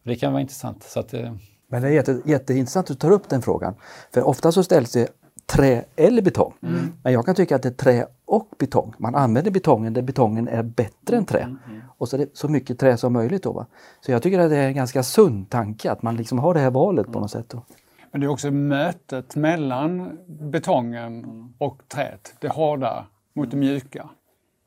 det 0.03 0.15
kan 0.15 0.33
vara 0.33 0.41
intressant. 0.41 0.83
Så 0.83 0.99
att, 0.99 1.13
eh. 1.13 1.33
Men 1.67 1.81
det 1.81 1.87
är 1.87 1.91
jätte, 1.91 2.21
jätteintressant 2.25 2.83
att 2.83 2.87
du 2.87 3.07
tar 3.07 3.11
upp 3.11 3.29
den 3.29 3.41
frågan. 3.41 3.75
För 4.13 4.27
ofta 4.27 4.51
så 4.51 4.63
ställs 4.63 4.91
det 4.91 5.09
trä 5.45 5.85
eller 5.95 6.21
betong. 6.21 6.53
Mm. 6.63 6.93
Men 7.03 7.13
jag 7.13 7.25
kan 7.25 7.35
tycka 7.35 7.55
att 7.55 7.63
det 7.63 7.69
är 7.69 7.73
trä 7.73 8.07
och 8.25 8.49
betong. 8.59 8.93
Man 8.97 9.15
använder 9.15 9.51
betongen 9.51 9.93
där 9.93 10.01
betongen 10.01 10.47
är 10.47 10.63
bättre 10.63 11.17
än 11.17 11.25
trä. 11.25 11.39
Mm. 11.39 11.57
mm. 11.67 11.81
Och 11.97 12.09
så, 12.09 12.17
det, 12.17 12.37
så 12.37 12.47
mycket 12.47 12.79
trä 12.79 12.97
som 12.97 13.13
möjligt. 13.13 13.43
Då, 13.43 13.51
va? 13.51 13.65
Så 14.01 14.11
jag 14.11 14.23
tycker 14.23 14.39
att 14.39 14.49
det 14.49 14.57
är 14.57 14.67
en 14.67 14.75
ganska 14.75 15.03
sund 15.03 15.49
tanke 15.49 15.91
att 15.91 16.01
man 16.01 16.15
liksom 16.15 16.39
har 16.39 16.53
det 16.53 16.59
här 16.59 16.71
valet 16.71 17.11
på 17.11 17.19
något 17.19 17.31
sätt. 17.31 17.49
Då. 17.49 17.61
Men 18.11 18.21
det 18.21 18.27
är 18.27 18.31
också 18.31 18.51
mötet 18.51 19.35
mellan 19.35 20.19
betongen 20.27 21.25
och 21.57 21.81
träet, 21.87 22.33
det 22.39 22.47
hårda 22.47 23.05
mot 23.35 23.51
det 23.51 23.57
mjuka. 23.57 24.09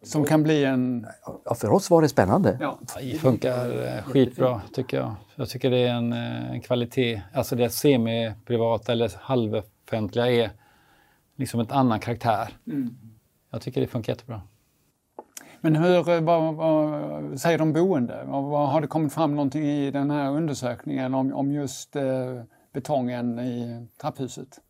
Som 0.03 0.25
kan 0.25 0.43
bli 0.43 0.65
en... 0.65 1.07
Ja, 1.45 1.55
för 1.55 1.71
oss 1.71 1.91
var 1.91 2.03
det 2.03 2.09
spännande. 2.09 2.59
Ja. 2.61 2.79
Det 3.01 3.19
funkar 3.19 3.87
eh, 3.87 4.03
skitbra 4.03 4.61
tycker 4.73 4.97
jag. 4.97 5.15
Jag 5.37 5.49
tycker 5.49 5.71
det 5.71 5.79
är 5.79 5.95
en, 5.95 6.13
eh, 6.13 6.51
en 6.51 6.61
kvalitet. 6.61 7.23
Alltså 7.35 7.57
det 7.57 7.71
semi-privata 7.71 8.93
eller 8.93 9.13
halvoffentliga 9.21 10.31
är 10.31 10.51
liksom 11.37 11.61
ett 11.61 11.73
annan 11.73 12.01
karaktär. 12.01 12.49
Mm. 12.67 12.99
Jag 13.51 13.63
tycker 13.63 13.81
det 13.81 13.87
funkar 13.87 14.13
jättebra. 14.13 14.43
Men 15.61 15.77
hur, 15.77 16.09
eh, 16.09 16.21
vad, 16.21 16.55
vad 16.55 17.41
säger 17.41 17.59
de 17.59 17.73
boende? 17.73 18.25
Vad, 18.27 18.69
har 18.69 18.81
det 18.81 18.87
kommit 18.87 19.13
fram 19.13 19.37
någonting 19.37 19.63
i 19.63 19.91
den 19.91 20.11
här 20.11 20.31
undersökningen 20.31 21.15
om, 21.15 21.33
om 21.33 21.53
just 21.53 21.97
eh, 21.97 22.43
betongen 22.73 23.39
i 23.39 23.87
trapphuset? 24.01 24.61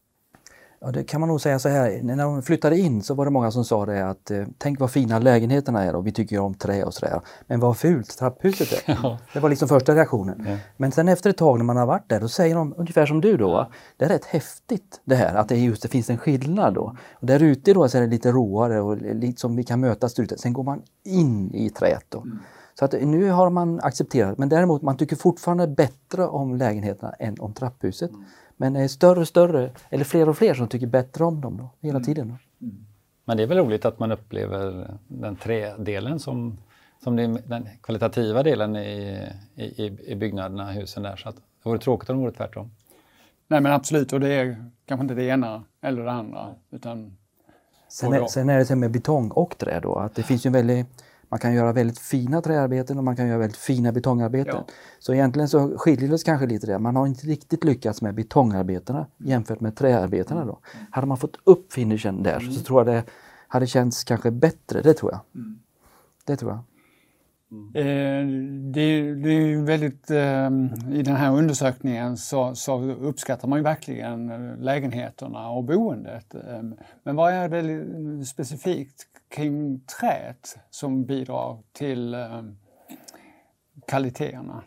Ja, 0.80 0.90
det 0.90 1.04
kan 1.04 1.20
man 1.20 1.28
nog 1.28 1.40
säga 1.40 1.58
så 1.58 1.68
här, 1.68 2.00
när 2.02 2.16
de 2.16 2.42
flyttade 2.42 2.78
in 2.78 3.02
så 3.02 3.14
var 3.14 3.24
det 3.24 3.30
många 3.30 3.50
som 3.50 3.64
sa 3.64 3.86
det 3.86 4.08
att 4.08 4.30
eh, 4.30 4.44
tänk 4.58 4.80
vad 4.80 4.90
fina 4.90 5.18
lägenheterna 5.18 5.84
är 5.84 5.94
och 5.94 6.06
vi 6.06 6.12
tycker 6.12 6.38
om 6.38 6.54
trä 6.54 6.84
och 6.84 6.94
sådär. 6.94 7.20
Men 7.46 7.60
vad 7.60 7.76
fult 7.76 8.18
trapphuset 8.18 8.72
är. 8.72 8.98
Ja. 9.02 9.18
Det 9.32 9.40
var 9.40 9.48
liksom 9.48 9.68
första 9.68 9.94
reaktionen. 9.94 10.46
Ja. 10.48 10.56
Men 10.76 10.92
sen 10.92 11.08
efter 11.08 11.30
ett 11.30 11.36
tag 11.36 11.58
när 11.58 11.64
man 11.64 11.76
har 11.76 11.86
varit 11.86 12.08
där, 12.08 12.20
då 12.20 12.28
säger 12.28 12.54
de 12.54 12.74
ungefär 12.76 13.06
som 13.06 13.20
du 13.20 13.36
då. 13.36 13.48
Ja. 13.48 13.70
Det 13.96 14.04
är 14.04 14.08
rätt 14.08 14.24
häftigt 14.24 15.00
det 15.04 15.14
här 15.14 15.34
att 15.34 15.48
det 15.48 15.56
just 15.56 15.82
det 15.82 15.88
finns 15.88 16.10
en 16.10 16.18
skillnad 16.18 16.74
då. 16.74 16.96
Och 17.12 17.26
där 17.26 17.42
ute 17.42 17.72
då 17.72 17.88
så 17.88 17.98
är 17.98 18.02
det 18.02 18.08
lite 18.08 18.32
råare 18.32 18.80
och 18.80 18.96
lite 18.96 19.40
som 19.40 19.56
vi 19.56 19.64
kan 19.64 19.80
mötas 19.80 20.14
där 20.14 20.22
ute. 20.22 20.38
Sen 20.38 20.52
går 20.52 20.62
man 20.62 20.82
in 21.04 21.54
i 21.54 21.70
träet 21.70 22.04
då. 22.08 22.20
Mm. 22.20 22.38
Så 22.78 22.84
att 22.84 22.92
nu 22.92 23.30
har 23.30 23.50
man 23.50 23.80
accepterat, 23.80 24.38
men 24.38 24.48
däremot 24.48 24.82
man 24.82 24.96
tycker 24.96 25.16
fortfarande 25.16 25.66
bättre 25.66 26.26
om 26.26 26.54
lägenheterna 26.56 27.12
än 27.12 27.40
om 27.40 27.52
trapphuset. 27.54 28.10
Mm. 28.10 28.24
Men 28.60 28.72
det 28.72 28.80
är 28.80 28.88
större 28.88 29.20
och 29.20 29.28
större, 29.28 29.70
eller 29.90 30.04
fler 30.04 30.28
och 30.28 30.38
fler 30.38 30.54
som 30.54 30.68
tycker 30.68 30.86
bättre 30.86 31.24
om 31.24 31.40
dem 31.40 31.56
då, 31.56 31.70
hela 31.80 31.96
mm. 31.98 32.04
tiden. 32.04 32.28
Då. 32.28 32.66
Mm. 32.66 32.86
Men 33.24 33.36
det 33.36 33.42
är 33.42 33.46
väl 33.46 33.58
roligt 33.58 33.84
att 33.84 33.98
man 33.98 34.12
upplever 34.12 34.90
den 35.08 35.36
trädelen 35.36 36.20
som 36.20 36.58
som 37.04 37.16
den 37.46 37.68
kvalitativa 37.82 38.42
delen 38.42 38.76
i, 38.76 39.28
i, 39.54 39.98
i 40.06 40.14
byggnaderna, 40.14 40.70
husen 40.70 41.02
där. 41.02 41.16
Så 41.16 41.28
att 41.28 41.36
det 41.36 41.68
vore 41.68 41.78
tråkigt 41.78 42.10
om 42.10 42.16
det 42.16 42.22
vore 42.22 42.32
tvärtom. 42.32 42.70
Nej 43.48 43.60
men 43.60 43.72
absolut, 43.72 44.12
och 44.12 44.20
det 44.20 44.28
är 44.28 44.70
kanske 44.86 45.02
inte 45.02 45.14
det 45.14 45.24
ena 45.24 45.64
eller 45.80 46.04
det 46.04 46.12
andra. 46.12 46.54
Utan 46.70 47.16
sen, 47.88 48.12
är, 48.12 48.26
sen 48.26 48.48
är 48.48 48.58
det 48.58 48.64
så 48.64 48.76
med 48.76 48.90
betong 48.90 49.30
och 49.30 49.58
trä 49.58 49.80
då, 49.80 49.94
att 49.94 50.14
det 50.14 50.22
finns 50.22 50.46
ju 50.46 50.50
väldigt 50.50 50.86
man 51.28 51.40
kan 51.40 51.54
göra 51.54 51.72
väldigt 51.72 51.98
fina 51.98 52.42
träarbeten 52.42 52.98
och 52.98 53.04
man 53.04 53.16
kan 53.16 53.28
göra 53.28 53.38
väldigt 53.38 53.56
fina 53.56 53.92
betongarbeten. 53.92 54.54
Ja. 54.54 54.66
Så 54.98 55.14
egentligen 55.14 55.48
så 55.48 55.78
skiljer 55.78 56.10
det 56.10 56.18
sig 56.18 56.24
kanske 56.24 56.46
lite 56.46 56.66
det. 56.66 56.78
Man 56.78 56.96
har 56.96 57.06
inte 57.06 57.26
riktigt 57.26 57.64
lyckats 57.64 58.02
med 58.02 58.14
betongarbetena 58.14 59.06
jämfört 59.16 59.60
med 59.60 59.76
träarbetena 59.76 60.44
då. 60.44 60.58
Hade 60.90 61.06
man 61.06 61.16
fått 61.16 61.36
upp 61.44 61.72
finishen 61.72 62.22
där 62.22 62.40
mm. 62.40 62.52
så 62.52 62.64
tror 62.64 62.80
jag 62.80 62.86
det 62.96 63.04
hade 63.48 63.66
känts 63.66 64.04
kanske 64.04 64.30
bättre, 64.30 64.80
det 64.80 64.94
tror 64.94 65.12
jag. 65.12 65.20
Mm. 65.34 65.58
Det 66.24 66.36
tror 66.36 66.50
jag. 66.50 66.60
Mm. 67.52 68.72
det, 68.72 69.14
det, 69.14 69.30
är 69.30 69.64
väldigt, 69.64 70.10
eh, 70.10 70.96
I 70.98 71.02
den 71.02 71.16
här 71.16 71.36
undersökningen 71.36 72.16
så, 72.16 72.54
så, 72.54 72.82
uppskattar 72.90 73.48
man 73.48 73.58
ju 73.58 73.62
verkligen 73.62 74.52
lägenheterna 74.60 75.50
och 75.50 75.64
boendet. 75.64 76.34
Eh, 76.34 76.62
men 77.02 77.16
vad 77.16 77.32
är 77.32 77.48
det 77.48 78.26
specifikt 78.26 79.06
kring 79.28 79.80
träet 79.80 80.58
som 80.70 81.04
bidrar 81.04 81.58
till 81.72 82.16
kvaliteterna? 83.86 84.62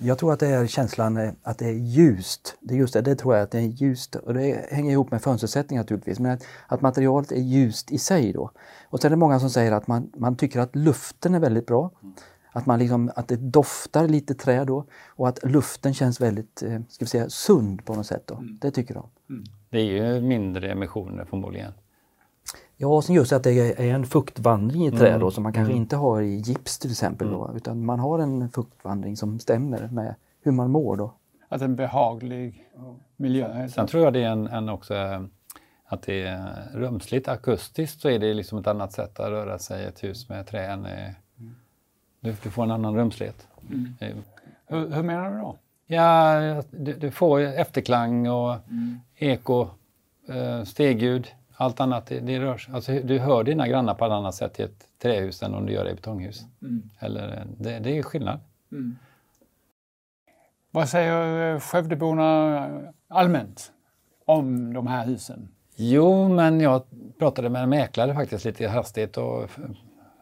Jag 0.00 0.18
tror 0.18 0.32
att 0.32 0.40
det 0.40 0.46
är 0.46 0.66
känslan 0.66 1.16
eh, 1.16 1.32
att 1.42 1.58
det 1.58 1.66
är 1.66 1.72
ljust. 1.72 2.56
Det, 2.60 2.74
är 2.74 2.78
just 2.78 2.94
det, 2.94 3.02
det 3.02 3.16
tror 3.16 3.34
jag 3.34 3.42
att 3.42 3.50
det 3.50 3.58
är 3.58 3.62
ljust 3.62 4.16
och 4.16 4.34
det 4.34 4.66
hänger 4.70 4.92
ihop 4.92 5.10
med 5.10 5.22
fönstersättning 5.22 5.78
naturligtvis. 5.78 6.20
Men 6.20 6.32
att, 6.32 6.42
att, 6.66 6.80
materialet 6.80 7.32
är 7.32 7.40
ljust 7.40 7.92
i 7.92 7.98
sig 7.98 8.32
då. 8.32 8.50
Och 8.84 9.00
sen 9.00 9.08
är 9.08 9.10
det 9.10 9.16
många 9.16 9.40
som 9.40 9.50
säger 9.50 9.72
att 9.72 9.86
man, 9.86 10.10
man 10.16 10.36
tycker 10.36 10.60
att 10.60 10.76
luften 10.76 11.34
är 11.34 11.40
väldigt 11.40 11.66
bra. 11.66 11.90
Att, 12.52 12.66
man 12.66 12.78
liksom, 12.78 13.10
att 13.16 13.28
det 13.28 13.36
doftar 13.36 14.08
lite 14.08 14.34
trä 14.34 14.64
då 14.64 14.86
och 15.06 15.28
att 15.28 15.44
luften 15.44 15.94
känns 15.94 16.20
väldigt 16.20 16.62
eh, 16.62 16.80
ska 16.88 17.04
vi 17.04 17.08
säga, 17.08 17.28
sund 17.28 17.84
på 17.84 17.94
något 17.94 18.06
sätt. 18.06 18.26
Då. 18.26 18.34
Mm. 18.34 18.58
Det 18.60 18.70
tycker 18.70 18.94
de. 18.94 19.08
Mm. 19.30 19.44
Det 19.70 19.78
är 19.78 20.14
ju 20.14 20.20
mindre 20.20 20.72
emissioner 20.72 21.24
förmodligen. 21.24 21.72
Ja, 22.84 23.02
sen 23.02 23.14
just 23.14 23.32
att 23.32 23.42
det 23.42 23.80
är 23.80 23.94
en 23.94 24.06
fuktvandring 24.06 24.86
i 24.86 24.90
trä 24.90 25.08
mm. 25.08 25.20
då 25.20 25.30
som 25.30 25.42
man 25.42 25.52
kanske 25.52 25.72
mm. 25.72 25.82
inte 25.82 25.96
har 25.96 26.20
i 26.20 26.36
gips 26.36 26.78
till 26.78 26.90
exempel. 26.90 27.30
Då, 27.30 27.44
mm. 27.44 27.56
utan 27.56 27.84
man 27.84 28.00
har 28.00 28.18
en 28.18 28.48
fuktvandring 28.48 29.16
som 29.16 29.38
stämmer 29.38 29.88
med 29.88 30.14
hur 30.42 30.52
man 30.52 30.70
mår 30.70 30.96
då. 30.96 31.12
Att 31.48 31.62
en 31.62 31.76
behaglig 31.76 32.68
miljö. 33.16 33.68
Sen 33.68 33.86
tror 33.86 34.04
jag 34.04 34.12
det 34.12 34.22
är 34.22 34.30
en, 34.30 34.46
en 34.46 34.68
också 34.68 34.94
att 35.84 36.02
det 36.02 36.22
är 36.22 36.68
rumsligt 36.72 37.28
akustiskt 37.28 38.00
så 38.00 38.08
är 38.08 38.18
det 38.18 38.34
liksom 38.34 38.58
ett 38.58 38.66
annat 38.66 38.92
sätt 38.92 39.20
att 39.20 39.30
röra 39.30 39.58
sig 39.58 39.82
i 39.82 39.86
ett 39.86 40.04
hus 40.04 40.28
med 40.28 40.46
trä 40.46 40.66
än 40.66 40.86
du, 42.20 42.34
du 42.42 42.50
får 42.50 42.62
en 42.62 42.70
annan 42.70 42.96
rumslighet. 42.96 43.48
Mm. 43.70 43.94
Eh, 44.00 44.16
hur, 44.66 44.90
hur, 44.90 45.02
menar 45.02 45.30
du 45.30 45.38
då? 45.38 45.56
Ja, 45.86 46.62
du, 46.70 46.92
du 46.92 47.10
får 47.10 47.40
efterklang 47.40 48.28
och 48.28 48.54
mm. 48.54 49.00
eko, 49.16 49.68
eh, 50.28 50.64
stegljud 50.64 51.28
allt 51.56 51.80
annat, 51.80 52.06
det, 52.06 52.20
det 52.20 52.40
rör 52.40 52.58
sig. 52.58 52.74
Alltså, 52.74 52.92
du 52.92 53.18
hör 53.18 53.44
dina 53.44 53.68
grannar 53.68 53.94
på 53.94 54.04
ett 54.04 54.12
annat 54.12 54.34
sätt 54.34 54.60
i 54.60 54.62
ett 54.62 54.88
trähus 55.02 55.42
än 55.42 55.54
om 55.54 55.66
du 55.66 55.72
gör 55.72 55.84
det 55.84 55.90
i 55.90 55.94
betonghus. 55.94 56.44
Mm. 56.62 56.90
Eller, 56.98 57.46
det, 57.58 57.78
det 57.78 57.98
är 57.98 58.02
skillnad. 58.02 58.40
Mm. 58.72 58.96
Vad 60.70 60.88
säger 60.88 61.60
Skövdeborna 61.60 62.70
allmänt 63.08 63.72
om 64.24 64.72
de 64.72 64.86
här 64.86 65.06
husen? 65.06 65.48
Jo, 65.76 66.28
men 66.28 66.60
jag 66.60 66.82
pratade 67.18 67.48
med 67.48 67.62
en 67.62 67.68
mäklare 67.68 68.14
faktiskt 68.14 68.44
lite 68.44 68.68
hastigt 68.68 69.16
och 69.16 69.50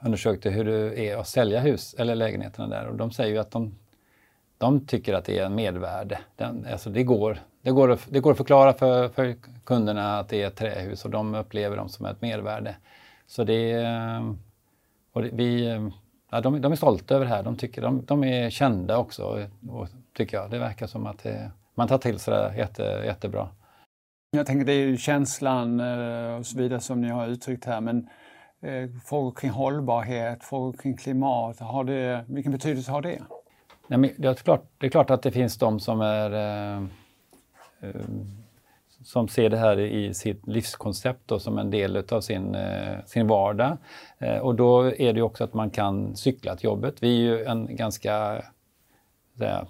undersökte 0.04 0.50
hur 0.50 0.64
det 0.64 0.98
är 0.98 1.16
att 1.16 1.28
sälja 1.28 1.60
hus 1.60 1.94
eller 1.98 2.14
lägenheterna 2.14 2.68
där 2.68 2.86
och 2.86 2.96
de 2.96 3.10
säger 3.10 3.32
ju 3.32 3.38
att 3.38 3.50
de, 3.50 3.74
de 4.58 4.86
tycker 4.86 5.14
att 5.14 5.24
det 5.24 5.38
är 5.38 5.46
en 5.46 5.54
medvärde. 5.54 6.18
Den, 6.36 6.66
alltså 6.72 6.90
det 6.90 7.02
går, 7.02 7.38
det 7.62 7.70
går, 7.70 7.90
att, 7.90 8.06
det 8.10 8.20
går 8.20 8.30
att 8.30 8.36
förklara 8.36 8.72
för, 8.72 9.08
för 9.08 9.36
kunderna 9.64 10.18
att 10.18 10.28
det 10.28 10.42
är 10.42 10.46
ett 10.46 10.56
trähus 10.56 11.04
och 11.04 11.10
de 11.10 11.34
upplever 11.34 11.76
dem 11.76 11.88
som 11.88 12.06
ett 12.06 12.22
mervärde. 12.22 12.76
Så 13.26 13.44
det 13.44 13.72
är, 13.72 14.34
och 15.12 15.22
det, 15.22 15.30
vi, 15.32 15.64
ja, 16.30 16.40
de, 16.40 16.60
de, 16.60 16.72
är 16.72 16.76
stolta 16.76 17.14
över 17.14 17.24
det 17.24 17.30
här. 17.30 17.42
De, 17.42 17.56
tycker, 17.56 17.82
de, 17.82 18.04
de 18.04 18.24
är 18.24 18.50
kända 18.50 18.98
också, 18.98 19.48
och, 19.68 19.88
tycker 20.16 20.36
jag. 20.36 20.50
Det 20.50 20.58
verkar 20.58 20.86
som 20.86 21.06
att 21.06 21.22
det, 21.22 21.50
man 21.74 21.88
tar 21.88 21.98
till 21.98 22.18
sig 22.18 22.34
det 22.34 22.54
jätte, 22.56 22.82
jättebra. 22.82 23.48
Jag 24.30 24.46
tänker 24.46 24.64
det 24.64 24.72
är 24.72 24.86
ju 24.86 24.96
känslan 24.96 25.80
eh, 25.80 26.38
och 26.38 26.46
så 26.46 26.58
vidare 26.58 26.80
som 26.80 27.00
ni 27.00 27.08
har 27.08 27.26
uttryckt 27.28 27.64
här, 27.64 27.80
men 27.80 28.08
eh, 28.62 28.90
frågor 29.04 29.32
kring 29.32 29.50
hållbarhet, 29.50 30.44
frågor 30.44 30.72
kring 30.72 30.96
klimat, 30.96 31.60
har 31.60 31.84
det, 31.84 32.24
vilken 32.28 32.52
betydelse 32.52 32.90
har 32.90 33.02
det? 33.02 33.22
Nej, 33.86 33.98
men 33.98 34.10
det, 34.18 34.28
är 34.28 34.34
klart, 34.34 34.64
det 34.78 34.86
är 34.86 34.90
klart 34.90 35.10
att 35.10 35.22
det 35.22 35.30
finns 35.30 35.58
de 35.58 35.80
som 35.80 36.00
är 36.00 36.32
eh, 36.32 36.82
Eh, 36.82 37.01
Ehm, 37.82 38.26
som 39.04 39.28
ser 39.28 39.50
det 39.50 39.56
här 39.56 39.80
i 39.80 40.14
sitt 40.14 40.46
livskoncept 40.46 41.20
då, 41.26 41.38
som 41.38 41.58
en 41.58 41.70
del 41.70 42.04
av 42.08 42.20
sin, 42.20 42.54
eh, 42.54 43.04
sin 43.06 43.26
vardag. 43.26 43.76
Eh, 44.18 44.38
och 44.38 44.54
då 44.54 44.92
är 44.96 45.12
det 45.12 45.22
också 45.22 45.44
att 45.44 45.54
man 45.54 45.70
kan 45.70 46.16
cykla 46.16 46.56
till 46.56 46.64
jobbet. 46.64 47.02
Vi 47.02 47.08
är 47.08 47.20
ju 47.20 47.44
en 47.44 47.76
ganska 47.76 48.42
säga, 49.38 49.66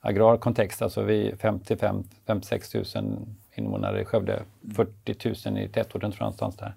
agrar 0.00 0.36
kontext, 0.36 0.82
alltså 0.82 1.02
vi 1.02 1.28
är 1.28 1.36
55-56 1.36 3.00
000 3.00 3.16
invånare 3.54 4.00
i 4.00 4.04
Skövde, 4.04 4.42
40 4.76 5.50
000 5.50 5.58
i 5.58 5.68
tätorten 5.68 6.12
tror 6.12 6.20
jag 6.20 6.20
någonstans 6.20 6.56
där. 6.56 6.74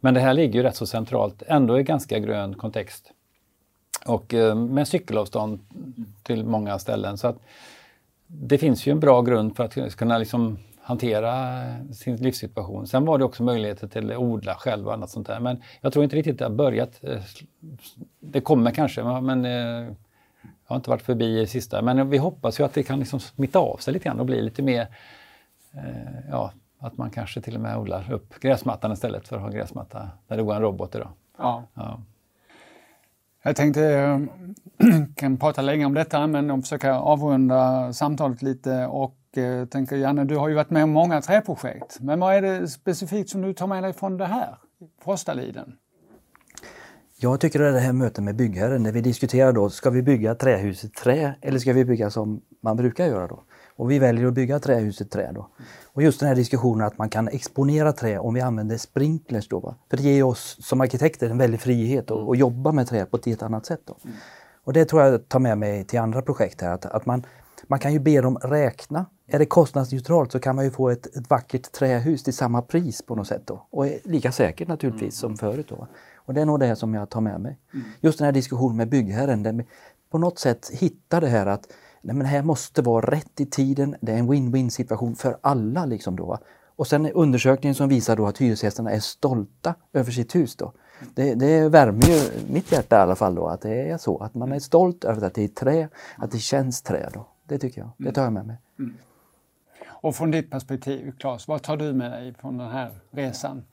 Men 0.00 0.14
det 0.14 0.20
här 0.20 0.34
ligger 0.34 0.54
ju 0.54 0.62
rätt 0.62 0.76
så 0.76 0.86
centralt, 0.86 1.42
ändå 1.46 1.80
i 1.80 1.82
ganska 1.82 2.18
grön 2.18 2.54
kontext. 2.54 3.12
Och 4.06 4.34
eh, 4.34 4.54
med 4.54 4.88
cykelavstånd 4.88 5.60
till 6.22 6.44
många 6.44 6.78
ställen. 6.78 7.18
Så 7.18 7.28
att 7.28 7.36
det 8.28 8.58
finns 8.58 8.86
ju 8.86 8.92
en 8.92 9.00
bra 9.00 9.22
grund 9.22 9.56
för 9.56 9.64
att 9.64 9.96
kunna 9.96 10.18
liksom 10.18 10.58
hantera 10.88 11.64
sin 11.92 12.16
livssituation. 12.16 12.86
Sen 12.86 13.04
var 13.04 13.18
det 13.18 13.24
också 13.24 13.42
möjligheter 13.42 13.88
till 13.88 14.12
att 14.12 14.18
odla 14.18 14.54
själv 14.54 14.86
och 14.86 14.94
annat 14.94 15.10
sånt 15.10 15.26
där. 15.26 15.40
Men 15.40 15.62
jag 15.80 15.92
tror 15.92 16.04
inte 16.04 16.16
riktigt 16.16 16.38
det 16.38 16.44
har 16.44 16.50
börjat. 16.50 17.04
Eh, 17.04 17.20
det 18.20 18.40
kommer 18.40 18.70
kanske, 18.70 19.02
men 19.02 19.44
eh, 19.44 19.52
jag 19.52 19.94
har 20.64 20.76
inte 20.76 20.90
varit 20.90 21.02
förbi 21.02 21.40
i 21.40 21.46
sista. 21.46 21.82
Men 21.82 22.10
vi 22.10 22.18
hoppas 22.18 22.60
ju 22.60 22.64
att 22.64 22.74
det 22.74 22.82
kan 22.82 22.98
liksom 22.98 23.20
smitta 23.20 23.58
av 23.58 23.76
sig 23.76 23.92
lite 23.92 24.04
grann 24.04 24.20
och 24.20 24.26
bli 24.26 24.42
lite 24.42 24.62
mer, 24.62 24.86
eh, 25.72 26.30
ja, 26.30 26.52
att 26.78 26.96
man 26.96 27.10
kanske 27.10 27.40
till 27.40 27.54
och 27.54 27.60
med 27.60 27.78
odlar 27.78 28.12
upp 28.12 28.40
gräsmattan 28.40 28.92
istället 28.92 29.28
för 29.28 29.36
att 29.36 29.42
ha 29.42 29.48
gräsmatta 29.48 30.08
där 30.28 30.36
det 30.36 30.42
går 30.42 30.54
en 30.54 30.62
robot 30.62 30.94
idag. 30.94 31.10
Ja. 31.38 31.64
ja. 31.74 32.00
Jag 33.48 33.56
tänkte, 33.56 33.80
jag 33.80 34.20
eh, 34.20 35.04
kan 35.16 35.36
prata 35.36 35.62
länge 35.62 35.84
om 35.84 35.94
detta, 35.94 36.26
men 36.26 36.62
försöka 36.62 36.94
avrunda 36.94 37.92
samtalet 37.92 38.42
lite 38.42 38.86
och 38.86 39.38
eh, 39.38 39.64
tänker 39.64 39.96
Janne, 39.96 40.24
du 40.24 40.36
har 40.36 40.48
ju 40.48 40.54
varit 40.54 40.70
med 40.70 40.84
om 40.84 40.90
många 40.90 41.20
träprojekt. 41.20 42.00
Men 42.00 42.20
vad 42.20 42.34
är 42.34 42.42
det 42.42 42.68
specifikt 42.68 43.30
som 43.30 43.42
du 43.42 43.54
tar 43.54 43.66
med 43.66 43.82
dig 43.82 43.92
från 43.92 44.16
det 44.16 44.26
här, 44.26 44.58
Frostaliden? 45.04 45.72
Jag 47.16 47.40
tycker 47.40 47.60
att 47.60 47.74
det 47.74 47.80
här 47.80 47.92
mötet 47.92 48.24
med 48.24 48.36
byggherren, 48.36 48.82
när 48.82 48.92
vi 48.92 49.00
diskuterar 49.00 49.52
då, 49.52 49.70
ska 49.70 49.90
vi 49.90 50.02
bygga 50.02 50.34
trähus 50.34 50.84
i 50.84 50.88
trä 50.88 51.34
eller 51.40 51.58
ska 51.58 51.72
vi 51.72 51.84
bygga 51.84 52.10
som 52.10 52.40
man 52.60 52.76
brukar 52.76 53.06
göra 53.06 53.26
då? 53.26 53.42
Och 53.78 53.90
vi 53.90 53.98
väljer 53.98 54.26
att 54.26 54.34
bygga 54.34 54.58
trähuset 54.58 55.10
trä 55.10 55.32
då. 55.34 55.48
Och 55.86 56.02
just 56.02 56.20
den 56.20 56.28
här 56.28 56.36
diskussionen 56.36 56.86
att 56.86 56.98
man 56.98 57.08
kan 57.08 57.28
exponera 57.28 57.92
trä 57.92 58.18
om 58.18 58.34
vi 58.34 58.40
använder 58.40 58.76
sprinklers 58.76 59.48
då. 59.48 59.60
Va? 59.60 59.74
För 59.90 59.96
det 59.96 60.02
ger 60.02 60.22
oss 60.22 60.56
som 60.60 60.80
arkitekter 60.80 61.30
en 61.30 61.38
väldig 61.38 61.60
frihet 61.60 62.10
att, 62.10 62.28
att 62.28 62.38
jobba 62.38 62.72
med 62.72 62.86
trä 62.86 63.06
på 63.06 63.16
ett 63.16 63.26
helt 63.26 63.42
annat 63.42 63.66
sätt. 63.66 63.80
Då. 63.84 63.96
Och 64.64 64.72
det 64.72 64.84
tror 64.84 65.02
jag 65.02 65.28
tar 65.28 65.38
med 65.38 65.58
mig 65.58 65.84
till 65.84 65.98
andra 65.98 66.22
projekt 66.22 66.60
här. 66.60 66.74
Att, 66.74 66.86
att 66.86 67.06
man, 67.06 67.26
man 67.66 67.78
kan 67.78 67.92
ju 67.92 67.98
be 67.98 68.20
dem 68.20 68.36
räkna. 68.36 69.06
Är 69.26 69.38
det 69.38 69.46
kostnadsneutralt 69.46 70.32
så 70.32 70.40
kan 70.40 70.56
man 70.56 70.64
ju 70.64 70.70
få 70.70 70.90
ett, 70.90 71.16
ett 71.16 71.30
vackert 71.30 71.72
trähus 71.72 72.22
till 72.22 72.34
samma 72.34 72.62
pris 72.62 73.02
på 73.02 73.14
något 73.14 73.26
sätt. 73.26 73.42
Då. 73.46 73.66
Och 73.70 73.86
lika 74.04 74.32
säkert 74.32 74.68
naturligtvis 74.68 75.22
mm. 75.22 75.36
som 75.36 75.50
förut. 75.50 75.66
Då. 75.68 75.86
Och 76.16 76.34
det 76.34 76.40
är 76.40 76.46
nog 76.46 76.60
det 76.60 76.76
som 76.76 76.94
jag 76.94 77.10
tar 77.10 77.20
med 77.20 77.40
mig. 77.40 77.58
Mm. 77.74 77.86
Just 78.00 78.18
den 78.18 78.24
här 78.24 78.32
diskussionen 78.32 78.76
med 78.76 78.88
byggherren. 78.88 79.42
Där 79.42 79.64
på 80.10 80.18
något 80.18 80.38
sätt 80.38 80.70
hitta 80.72 81.20
det 81.20 81.28
här 81.28 81.46
att 81.46 81.68
nej 82.02 82.16
men 82.16 82.18
det 82.24 82.30
här 82.30 82.42
måste 82.42 82.82
vara 82.82 83.10
rätt 83.10 83.40
i 83.40 83.46
tiden, 83.46 83.96
det 84.00 84.12
är 84.12 84.16
en 84.16 84.32
win-win 84.32 84.68
situation 84.68 85.16
för 85.16 85.38
alla. 85.40 85.86
Liksom 85.86 86.16
då. 86.16 86.38
Och 86.76 86.86
sen 86.86 87.12
undersökningen 87.12 87.74
som 87.74 87.88
visar 87.88 88.16
då 88.16 88.26
att 88.26 88.38
hyresgästerna 88.38 88.90
är 88.90 89.00
stolta 89.00 89.74
över 89.92 90.12
sitt 90.12 90.34
hus. 90.34 90.56
Då. 90.56 90.72
Det, 91.14 91.34
det 91.34 91.68
värmer 91.68 92.06
ju 92.06 92.30
mitt 92.52 92.72
hjärta 92.72 92.96
i 92.96 93.00
alla 93.00 93.16
fall 93.16 93.34
då 93.34 93.46
att 93.46 93.60
det 93.60 93.90
är 93.90 93.98
så, 93.98 94.18
att 94.18 94.34
man 94.34 94.52
är 94.52 94.58
stolt 94.58 95.04
över 95.04 95.26
att 95.26 95.34
det 95.34 95.44
är 95.44 95.48
trä, 95.48 95.88
att 96.16 96.30
det 96.30 96.38
känns 96.38 96.82
trä. 96.82 97.10
Då. 97.14 97.26
Det 97.46 97.58
tycker 97.58 97.80
jag, 97.80 97.90
det 97.96 98.12
tar 98.12 98.22
jag 98.22 98.32
med 98.32 98.46
mig. 98.46 98.56
Mm. 98.78 98.90
mm. 98.90 99.00
Och 100.00 100.16
från 100.16 100.30
ditt 100.30 100.50
perspektiv, 100.50 101.12
Claes, 101.18 101.48
vad 101.48 101.62
tar 101.62 101.76
du 101.76 101.92
med 101.92 102.12
dig 102.12 102.34
från 102.34 102.58
den 102.58 102.68
här 102.68 102.90
resan? 103.10 103.64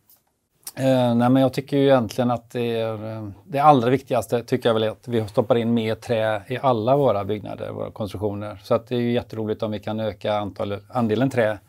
Eh, 0.76 1.16
nej, 1.16 1.30
men 1.30 1.36
jag 1.36 1.54
tycker 1.54 1.78
ju 1.78 1.84
egentligen 1.84 2.32
att 2.32 2.50
det 2.50 2.80
är 2.80 3.16
eh, 3.16 3.30
det 3.46 3.60
allra 3.60 3.90
viktigaste 3.90 4.44
tycker 4.44 4.70
jag 4.70 4.74
väl 4.74 4.84
är 4.84 4.90
att 4.90 5.08
vi 5.08 5.28
stoppar 5.28 5.56
in 5.56 5.74
mer 5.74 5.96
trä 5.96 6.42
i 6.48 6.58
alla 6.58 6.98
våra 6.98 7.26
byggnader, 7.26 7.72
våra 7.72 7.92
konstruktioner. 7.92 8.60
Så 8.64 8.76
att 8.76 8.88
det 8.88 8.96
är 8.96 9.00
ju 9.00 9.12
jätteroligt 9.12 9.64
om 9.64 9.72
vi 9.72 9.80
kan 9.80 10.00
öka 10.00 10.38
antal, 10.38 10.78
andelen 10.90 11.30
trä 11.30 11.60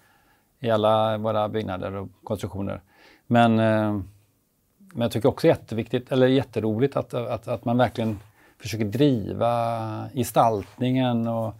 i 0.61 0.71
alla 0.71 1.19
våra 1.19 1.49
byggnader 1.49 1.95
och 1.95 2.09
konstruktioner. 2.25 2.81
Men 3.27 3.59
eh, 3.59 4.01
men 4.97 5.03
jag 5.03 5.13
tycker 5.13 5.29
också 5.29 5.47
jätteviktigt, 5.47 6.13
eller 6.13 6.27
jätteroligt 6.27 6.97
att, 6.97 7.15
att, 7.15 7.49
att 7.49 7.65
man 7.65 7.79
verkligen 7.79 8.19
försöker 8.61 8.85
driva 8.85 10.09
gestaltningen 10.15 11.29
och 11.29 11.55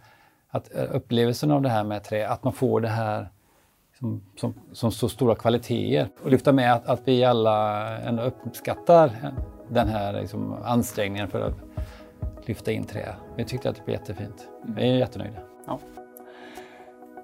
att 0.49 0.75
eh, 0.75 0.85
upplevelsen 0.91 1.51
av 1.51 1.61
det 1.61 1.69
här 1.69 1.83
med 1.83 2.03
trä, 2.03 2.27
att 2.27 2.43
man 2.43 2.53
får 2.53 2.81
det 2.81 2.87
här 2.87 3.29
som, 3.99 4.21
som, 4.35 4.53
som 4.73 4.91
så 4.91 5.09
stora 5.09 5.35
kvaliteter. 5.35 6.09
Och 6.23 6.31
lyfta 6.31 6.51
med 6.51 6.73
att, 6.73 6.85
att 6.87 7.01
vi 7.05 7.23
alla 7.23 7.87
ändå 7.97 8.23
uppskattar 8.23 9.11
den 9.69 9.87
här 9.87 10.21
liksom, 10.21 10.53
ansträngningen 10.63 11.27
för 11.27 11.41
att 11.41 11.55
lyfta 12.45 12.71
in 12.71 12.83
trä. 12.83 13.15
Vi 13.37 13.45
tyckte 13.45 13.69
att 13.69 13.75
det 13.75 13.85
blev 13.85 13.99
jättefint. 13.99 14.47
Vi 14.63 14.89
är 14.89 14.95
jättenöjda. 14.95 15.39
Ja. 15.67 15.79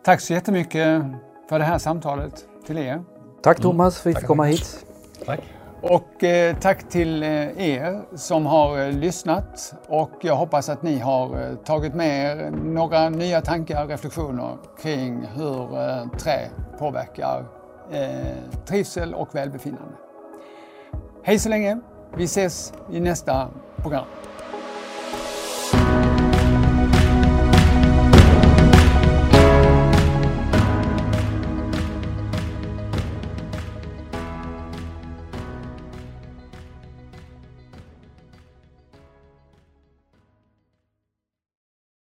Tack 0.04 0.22
så 0.22 0.34
jättemycket 0.34 1.04
för 1.50 1.60
det 1.60 1.66
här 1.66 1.78
samtalet 1.78 2.46
till 2.66 2.78
er. 2.78 3.04
Tack 3.42 3.60
Thomas 3.62 4.02
för 4.02 4.10
att 4.10 4.16
vi 4.16 4.20
fick 4.20 4.28
komma 4.28 4.44
hit. 4.44 4.86
Tack. 5.26 5.40
Och 5.84 6.24
eh, 6.24 6.56
tack 6.56 6.90
till 6.90 7.24
eh, 7.24 7.70
er 7.70 8.02
som 8.16 8.46
har 8.46 8.80
eh, 8.80 8.92
lyssnat 8.92 9.74
och 9.88 10.12
jag 10.22 10.36
hoppas 10.36 10.70
att 10.70 10.84
ni 10.84 11.00
har 11.00 11.26
eh, 11.26 11.56
tagit 11.56 11.94
med 11.96 12.38
er 12.38 12.52
några 12.52 13.10
nya 13.10 13.42
tankar 13.42 13.84
och 13.84 13.90
reflektioner 13.90 14.58
kring 14.82 15.26
hur 15.36 15.80
eh, 15.82 16.08
trä 16.18 16.50
påverkar 16.80 17.46
eh, 17.92 18.08
trivsel 18.66 19.14
och 19.14 19.36
välbefinnande. 19.36 19.94
Hej 21.24 21.40
så 21.40 21.50
länge! 21.50 21.80
Vi 22.18 22.24
ses 22.24 22.74
i 22.92 23.00
nästa 23.00 23.48
program. 23.78 24.06